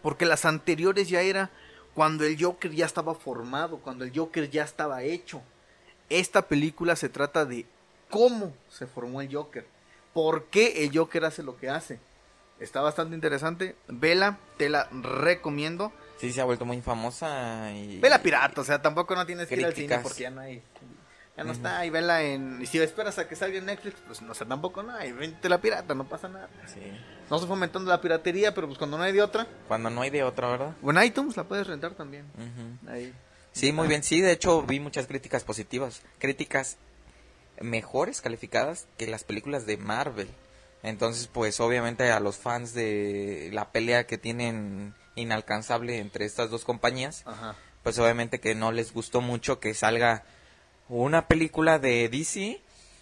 Porque 0.00 0.24
las 0.26 0.44
anteriores 0.46 1.08
ya 1.08 1.20
era 1.20 1.50
cuando 1.94 2.24
el 2.24 2.42
Joker 2.42 2.72
ya 2.72 2.86
estaba 2.86 3.14
formado, 3.14 3.78
cuando 3.78 4.04
el 4.04 4.16
Joker 4.16 4.50
ya 4.50 4.64
estaba 4.64 5.02
hecho. 5.02 5.42
Esta 6.08 6.42
película 6.42 6.96
se 6.96 7.08
trata 7.08 7.44
de 7.44 7.66
cómo 8.10 8.52
se 8.68 8.86
formó 8.86 9.20
el 9.20 9.34
Joker. 9.34 9.66
¿Por 10.12 10.44
qué 10.46 10.84
el 10.84 10.96
Joker 10.96 11.24
hace 11.24 11.42
lo 11.42 11.56
que 11.56 11.70
hace? 11.70 11.98
Está 12.60 12.80
bastante 12.80 13.14
interesante. 13.14 13.76
Vela, 13.88 14.38
te 14.56 14.68
la 14.68 14.88
recomiendo. 14.90 15.92
Sí, 16.18 16.32
se 16.32 16.40
ha 16.40 16.44
vuelto 16.44 16.64
muy 16.64 16.80
famosa 16.80 17.72
y... 17.72 17.98
Vela 17.98 18.22
pirata, 18.22 18.60
o 18.60 18.64
sea, 18.64 18.80
tampoco 18.80 19.14
no 19.16 19.26
tienes 19.26 19.48
que 19.48 19.56
ir 19.56 19.66
al 19.66 19.74
cine 19.74 19.98
porque 19.98 20.22
ya 20.22 20.30
no 20.30 20.42
hay. 20.42 20.62
Ya 21.36 21.44
no 21.44 21.52
está, 21.52 21.84
y 21.86 21.90
vela 21.90 22.22
en. 22.22 22.60
Y 22.60 22.66
si 22.66 22.78
esperas 22.78 23.18
a 23.18 23.26
que 23.26 23.36
salga 23.36 23.56
en 23.56 23.64
Netflix, 23.64 23.96
pues 24.06 24.20
no 24.20 24.34
sé, 24.34 24.44
tampoco 24.44 24.82
no 24.82 24.94
hay. 24.94 25.12
Vente 25.12 25.48
la 25.48 25.60
pirata, 25.62 25.94
no 25.94 26.04
pasa 26.04 26.28
nada. 26.28 26.48
Sí. 26.66 26.80
No 27.30 27.36
estoy 27.36 27.48
fomentando 27.48 27.88
la 27.88 28.02
piratería, 28.02 28.52
pero 28.52 28.66
pues 28.66 28.78
cuando 28.78 28.98
no 28.98 29.04
hay 29.04 29.12
de 29.12 29.22
otra. 29.22 29.46
Cuando 29.66 29.88
no 29.88 30.02
hay 30.02 30.10
de 30.10 30.22
otra, 30.24 30.48
¿verdad? 30.50 30.76
O 30.82 30.90
en 30.90 31.02
iTunes 31.02 31.36
la 31.38 31.44
puedes 31.44 31.66
rentar 31.66 31.94
también. 31.94 32.26
Ujú. 32.34 32.90
Ahí. 32.90 33.14
Sí, 33.52 33.72
muy 33.72 33.88
bien. 33.88 34.02
Sí, 34.02 34.20
de 34.20 34.32
hecho 34.32 34.62
vi 34.62 34.78
muchas 34.78 35.06
críticas 35.06 35.42
positivas. 35.42 36.02
Críticas 36.18 36.76
mejores 37.60 38.20
calificadas 38.20 38.86
que 38.98 39.06
las 39.06 39.24
películas 39.24 39.64
de 39.64 39.78
Marvel. 39.78 40.28
Entonces, 40.82 41.28
pues 41.28 41.60
obviamente 41.60 42.10
a 42.10 42.20
los 42.20 42.36
fans 42.36 42.74
de 42.74 43.50
la 43.52 43.70
pelea 43.72 44.06
que 44.06 44.18
tienen 44.18 44.94
inalcanzable 45.14 45.98
entre 45.98 46.24
estas 46.24 46.50
dos 46.50 46.64
compañías, 46.64 47.22
Ajá. 47.26 47.54
pues 47.82 47.98
obviamente 47.98 48.40
que 48.40 48.54
no 48.54 48.72
les 48.72 48.92
gustó 48.92 49.20
mucho 49.20 49.60
que 49.60 49.74
salga 49.74 50.24
una 50.92 51.26
película 51.26 51.78
de 51.78 52.10
DC, 52.10 52.60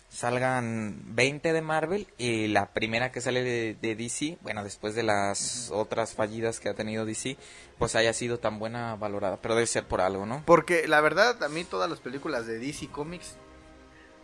salgan 0.09 1.01
20 1.07 1.53
de 1.53 1.61
Marvel 1.61 2.07
y 2.19 2.47
la 2.47 2.73
primera 2.73 3.11
que 3.11 3.21
sale 3.21 3.43
de, 3.43 3.95
DC, 3.97 4.39
bueno, 4.43 4.63
después 4.63 4.95
de 4.95 5.03
las 5.03 5.71
otras 5.73 6.15
fallidas 6.15 6.61
que 6.61 6.69
ha 6.69 6.75
tenido 6.75 7.05
DC, 7.05 7.37
pues 7.79 7.97
haya 7.97 8.13
sido 8.13 8.39
tan 8.39 8.61
buena 8.61 8.95
valorada, 8.95 9.39
pero 9.43 9.57
debe 9.57 9.67
ser 9.67 9.89
por 9.89 10.01
algo, 10.01 10.25
¿no? 10.25 10.45
Porque 10.47 10.87
la 10.87 11.01
verdad, 11.01 11.43
a 11.43 11.49
mí 11.49 11.65
todas 11.65 11.91
las 11.91 11.99
películas 11.99 12.47
de 12.47 12.61
DC 12.61 12.89
Comics. 12.89 13.35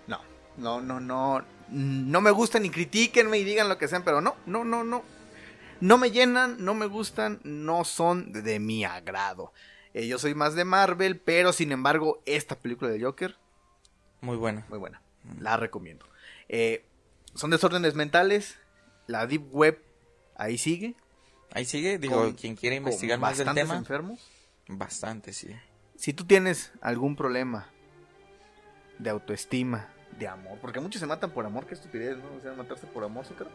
No, 0.06 0.20
no, 0.56 0.80
no, 0.80 1.00
no. 1.00 1.44
No 1.68 2.20
me 2.20 2.30
gustan 2.30 2.62
ni 2.62 2.70
critiquenme 2.70 3.38
y 3.38 3.44
digan 3.44 3.68
lo 3.68 3.78
que 3.78 3.88
sean, 3.88 4.04
pero 4.04 4.20
no, 4.20 4.36
no, 4.46 4.64
no, 4.64 4.84
no. 4.84 5.02
No 5.80 5.98
me 5.98 6.12
llenan, 6.12 6.64
no 6.64 6.74
me 6.74 6.86
gustan, 6.86 7.40
no 7.42 7.84
son 7.84 8.32
de 8.32 8.60
mi 8.60 8.84
agrado. 8.84 9.52
Eh, 9.92 10.06
yo 10.06 10.18
soy 10.18 10.34
más 10.34 10.54
de 10.54 10.64
Marvel, 10.64 11.18
pero 11.18 11.52
sin 11.52 11.72
embargo, 11.72 12.22
esta 12.26 12.56
película 12.56 12.90
de 12.90 13.02
Joker, 13.02 13.36
Muy 14.26 14.36
buena. 14.36 14.66
muy 14.68 14.78
buena. 14.78 15.00
La 15.40 15.56
recomiendo. 15.56 16.06
Eh, 16.48 16.84
son 17.34 17.50
desórdenes 17.50 17.94
mentales. 17.94 18.58
La 19.06 19.26
Deep 19.26 19.48
Web 19.54 19.80
ahí 20.36 20.58
sigue. 20.58 20.94
Ahí 21.52 21.64
sigue, 21.64 21.98
digo, 21.98 22.16
con- 22.22 22.34
quien 22.34 22.56
quiere 22.56 22.76
investigar 22.76 23.18
más 23.18 23.38
del 23.38 23.52
tema, 23.54 23.76
enfermos. 23.76 24.20
bastante, 24.68 25.32
sí. 25.32 25.54
Si 25.96 26.12
tú 26.12 26.24
tienes 26.26 26.72
algún 26.82 27.16
problema 27.16 27.68
de 28.98 29.10
autoestima, 29.10 29.88
de 30.18 30.28
amor, 30.28 30.58
porque 30.60 30.80
muchos 30.80 31.00
se 31.00 31.06
matan 31.06 31.30
por 31.30 31.46
amor, 31.46 31.66
qué 31.66 31.74
estupidez, 31.74 32.16
¿no? 32.18 32.24
O 32.36 32.40
sea, 32.40 32.52
matarse 32.52 32.86
por 32.86 33.04
amor, 33.04 33.24
creo. 33.36 33.48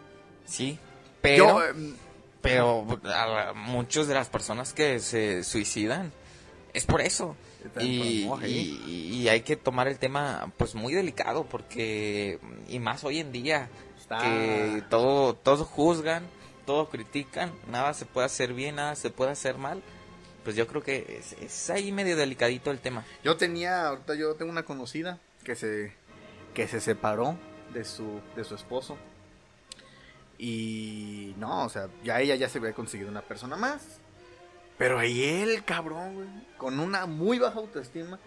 Sí, 0.46 0.80
pero... 1.22 1.38
Yo, 1.60 1.64
em, 1.66 1.96
Pero 2.42 2.88
a 3.14 3.54
muchas 3.54 4.08
de 4.08 4.16
las 4.16 4.30
personas 4.30 4.74
que 4.74 5.00
se 5.00 5.44
suicidan 5.44 6.12
es 6.74 6.86
por 6.86 7.02
eso. 7.02 7.36
Y, 7.86 8.26
y- 8.48 9.16
y 9.22 9.30
hay 9.30 9.42
que 9.42 9.56
tomar 9.56 9.88
el 9.88 10.00
tema 10.00 10.52
pues 10.58 10.76
muy 10.76 10.94
delicado 10.94 11.46
porque 11.46 12.40
y 12.68 12.80
más 12.80 13.04
hoy 13.04 13.20
en 13.20 13.32
día 13.32 13.70
está... 14.00 14.20
que 14.22 14.84
todo 14.90 15.36
todos 15.36 15.68
juzgan, 15.68 16.24
todo 16.66 16.90
critican, 16.90 17.52
nada 17.70 17.94
se 17.94 18.06
puede 18.06 18.26
hacer 18.26 18.54
bien, 18.54 18.76
nada 18.76 18.96
se 18.96 19.10
puede 19.10 19.32
hacer 19.32 19.58
mal. 19.58 19.82
Pues 20.44 20.56
yo 20.56 20.66
creo 20.66 20.82
que 20.82 21.18
es, 21.20 21.34
es 21.34 21.70
ahí 21.70 21.92
medio 21.92 22.18
delicadito 22.18 22.72
el 22.72 22.80
tema. 22.80 23.06
Yo 23.24 23.38
tenía, 23.38 23.88
ahorita 23.90 24.16
yo 24.16 24.34
tengo 24.36 24.52
una 24.52 24.64
conocida 24.64 25.20
que 25.44 25.56
se 25.56 25.94
que 26.56 26.68
se 26.68 26.82
separó 26.82 27.38
de 27.74 27.86
su 27.86 28.20
de 28.36 28.44
su 28.44 28.56
esposo. 28.56 28.98
Y 30.38 31.36
no, 31.38 31.66
o 31.66 31.70
sea, 31.70 31.88
ya 32.04 32.20
ella 32.20 32.36
ya 32.36 32.50
se 32.50 32.58
había 32.58 32.74
conseguido 32.74 33.10
una 33.10 33.22
persona 33.22 33.56
más. 33.56 33.84
Pero 34.82 34.98
ahí 34.98 35.24
él, 35.24 35.64
cabrón, 35.64 36.16
güey, 36.16 36.28
con 36.58 36.80
una 36.80 37.06
muy 37.06 37.38
baja 37.38 37.60
autoestima, 37.60 38.18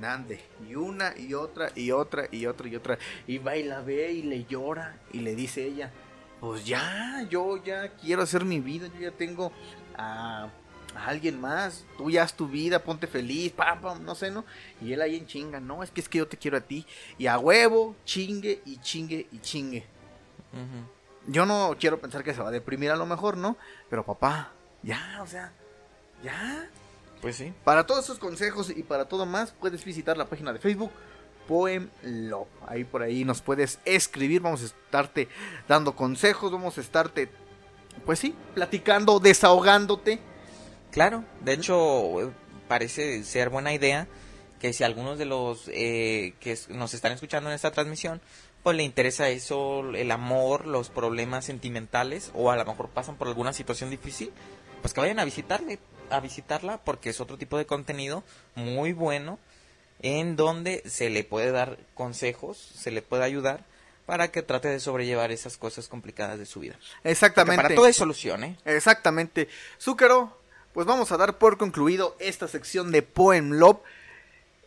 Nande, 0.00 0.40
y 0.66 0.76
una 0.76 1.12
y 1.14 1.34
otra 1.34 1.68
y 1.74 1.90
otra 1.90 2.26
y 2.32 2.46
otra 2.46 2.68
y 2.68 2.76
otra. 2.76 2.98
Y 3.26 3.36
va 3.36 3.54
y 3.54 3.64
la 3.64 3.82
ve 3.82 4.10
y 4.12 4.22
le 4.22 4.46
llora 4.46 4.96
y 5.12 5.18
le 5.18 5.34
dice 5.34 5.66
ella, 5.66 5.92
pues 6.40 6.64
ya, 6.64 7.26
yo 7.28 7.62
ya 7.62 7.90
quiero 7.96 8.22
hacer 8.22 8.46
mi 8.46 8.60
vida, 8.60 8.86
yo 8.94 8.98
ya 8.98 9.10
tengo 9.10 9.52
a, 9.98 10.48
a 10.96 11.06
alguien 11.06 11.38
más, 11.38 11.84
tú 11.98 12.10
ya 12.10 12.22
haz 12.22 12.32
tu 12.32 12.48
vida, 12.48 12.78
ponte 12.78 13.06
feliz, 13.06 13.52
pam, 13.52 13.82
pam, 13.82 14.02
no 14.02 14.14
sé, 14.14 14.30
¿no? 14.30 14.46
Y 14.80 14.94
él 14.94 15.02
ahí 15.02 15.16
en 15.16 15.26
chinga, 15.26 15.60
no, 15.60 15.82
es 15.82 15.90
que 15.90 16.00
es 16.00 16.08
que 16.08 16.16
yo 16.16 16.26
te 16.26 16.38
quiero 16.38 16.56
a 16.56 16.62
ti. 16.62 16.86
Y 17.18 17.26
a 17.26 17.38
huevo, 17.38 17.94
chingue 18.06 18.62
y 18.64 18.78
chingue 18.78 19.28
y 19.30 19.38
chingue. 19.40 19.84
Yo 21.26 21.44
no 21.44 21.76
quiero 21.78 22.00
pensar 22.00 22.24
que 22.24 22.32
se 22.32 22.40
va 22.40 22.48
a 22.48 22.52
deprimir 22.52 22.90
a 22.90 22.96
lo 22.96 23.04
mejor, 23.04 23.36
¿no? 23.36 23.58
Pero 23.90 24.02
papá, 24.02 24.54
ya, 24.88 25.20
o 25.22 25.26
sea, 25.26 25.52
ya. 26.22 26.68
Pues 27.20 27.36
sí. 27.36 27.52
Para 27.62 27.86
todos 27.86 28.04
esos 28.04 28.18
consejos 28.18 28.70
y 28.70 28.82
para 28.82 29.06
todo 29.06 29.26
más, 29.26 29.52
puedes 29.52 29.84
visitar 29.84 30.16
la 30.16 30.26
página 30.26 30.52
de 30.52 30.58
Facebook 30.58 30.90
Poem 31.46 31.90
Love. 32.02 32.48
Ahí 32.66 32.84
por 32.84 33.02
ahí 33.02 33.24
nos 33.24 33.42
puedes 33.42 33.80
escribir, 33.84 34.40
vamos 34.40 34.62
a 34.62 34.66
estarte 34.66 35.28
dando 35.68 35.94
consejos, 35.94 36.50
vamos 36.50 36.78
a 36.78 36.80
estarte, 36.80 37.28
pues 38.06 38.18
sí, 38.18 38.34
platicando, 38.54 39.20
desahogándote. 39.20 40.20
Claro, 40.90 41.24
de 41.42 41.52
hecho 41.52 42.32
parece 42.66 43.24
ser 43.24 43.50
buena 43.50 43.74
idea 43.74 44.06
que 44.58 44.72
si 44.72 44.84
algunos 44.84 45.18
de 45.18 45.26
los 45.26 45.68
eh, 45.68 46.34
que 46.40 46.58
nos 46.70 46.94
están 46.94 47.12
escuchando 47.12 47.50
en 47.50 47.56
esta 47.56 47.72
transmisión, 47.72 48.22
pues 48.62 48.76
le 48.76 48.82
interesa 48.82 49.28
eso, 49.28 49.80
el 49.94 50.10
amor, 50.10 50.66
los 50.66 50.88
problemas 50.88 51.44
sentimentales 51.44 52.30
o 52.34 52.50
a 52.50 52.56
lo 52.56 52.64
mejor 52.64 52.88
pasan 52.88 53.16
por 53.16 53.28
alguna 53.28 53.52
situación 53.52 53.90
difícil, 53.90 54.32
pues 54.80 54.94
que 54.94 55.00
vayan 55.00 55.18
a 55.18 55.24
visitarle, 55.24 55.78
a 56.10 56.20
visitarla 56.20 56.78
porque 56.78 57.10
es 57.10 57.20
otro 57.20 57.38
tipo 57.38 57.58
de 57.58 57.66
contenido 57.66 58.24
muy 58.54 58.92
bueno 58.92 59.38
en 60.00 60.36
donde 60.36 60.82
se 60.86 61.10
le 61.10 61.24
puede 61.24 61.50
dar 61.50 61.78
consejos, 61.94 62.56
se 62.56 62.90
le 62.90 63.02
puede 63.02 63.24
ayudar 63.24 63.64
para 64.06 64.30
que 64.30 64.42
trate 64.42 64.68
de 64.68 64.80
sobrellevar 64.80 65.32
esas 65.32 65.58
cosas 65.58 65.88
complicadas 65.88 66.38
de 66.38 66.46
su 66.46 66.60
vida. 66.60 66.76
Porque 66.78 67.10
Exactamente. 67.10 67.62
para 67.62 67.74
todo 67.74 67.84
hay 67.84 67.92
solución, 67.92 68.44
¿eh? 68.44 68.56
Exactamente. 68.64 69.48
Zúcaro, 69.78 70.40
pues 70.72 70.86
vamos 70.86 71.12
a 71.12 71.16
dar 71.18 71.36
por 71.38 71.58
concluido 71.58 72.16
esta 72.18 72.48
sección 72.48 72.90
de 72.90 73.02
Poem 73.02 73.50
Love. 73.50 73.80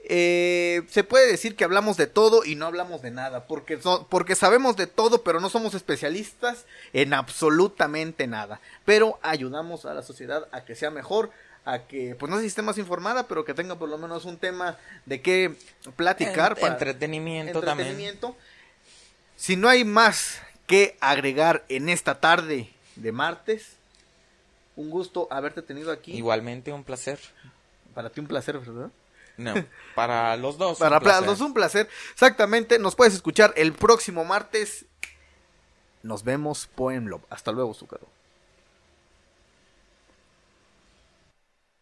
Eh, 0.04 0.82
se 0.90 1.04
puede 1.04 1.28
decir 1.28 1.56
que 1.56 1.64
hablamos 1.64 1.96
de 1.96 2.08
todo 2.08 2.44
y 2.44 2.56
no 2.56 2.66
hablamos 2.66 3.02
de 3.02 3.12
nada, 3.12 3.46
porque, 3.46 3.80
so- 3.82 4.08
porque 4.10 4.36
sabemos 4.36 4.76
de 4.76 4.88
todo, 4.88 5.24
pero 5.24 5.40
no 5.40 5.50
somos 5.50 5.74
especialistas 5.74 6.66
en 6.94 7.14
absolutamente 7.14 8.26
nada. 8.28 8.60
Pero 8.84 9.20
ayudamos 9.22 9.86
a 9.86 9.94
la 9.94 10.02
sociedad 10.02 10.48
a 10.52 10.66
que 10.66 10.76
sea 10.76 10.90
mejor, 10.90 11.30
a 11.66 11.80
que, 11.84 12.16
pues 12.16 12.30
no 12.30 12.38
sé 12.38 12.42
si 12.42 12.48
esté 12.48 12.62
más 12.64 12.78
informada, 12.80 13.28
pero 13.28 13.46
que 13.46 13.54
tenga 13.54 13.76
por 13.78 13.90
lo 13.90 13.98
menos 14.00 14.26
un 14.26 14.38
tema 14.38 14.78
de 15.06 15.22
qué 15.22 15.56
platicar. 15.96 16.56
Para 16.60 16.74
entretenimiento, 16.74 17.62
también. 17.62 17.90
entretenimiento. 17.90 18.36
Si 19.38 19.56
no 19.56 19.70
hay 19.70 19.84
más 19.86 20.40
que 20.68 20.98
agregar 21.00 21.64
en 21.70 21.90
esta 21.90 22.20
tarde 22.20 22.70
de 22.96 23.12
martes. 23.12 23.74
Un 24.76 24.90
gusto 24.90 25.28
haberte 25.30 25.62
tenido 25.62 25.92
aquí. 25.92 26.14
Igualmente 26.14 26.72
un 26.72 26.84
placer. 26.84 27.20
Para 27.94 28.10
ti 28.10 28.20
un 28.22 28.28
placer, 28.28 28.58
¿verdad? 28.58 28.90
No, 29.42 29.54
para 29.96 30.36
los 30.38 30.58
dos. 30.58 30.80
Para 30.80 31.00
los 31.00 31.26
dos 31.26 31.42
un 31.42 31.54
placer. 31.54 31.90
Exactamente. 32.14 32.80
Nos 32.80 32.96
puedes 32.96 33.14
escuchar 33.14 33.54
el 33.56 33.74
próximo 33.74 34.24
martes. 34.24 34.86
Nos 36.04 36.24
vemos, 36.24 36.68
Poem 36.76 37.06
Love. 37.06 37.24
Hasta 37.30 37.52
luego, 37.52 37.74
Zucaro. 37.74 38.08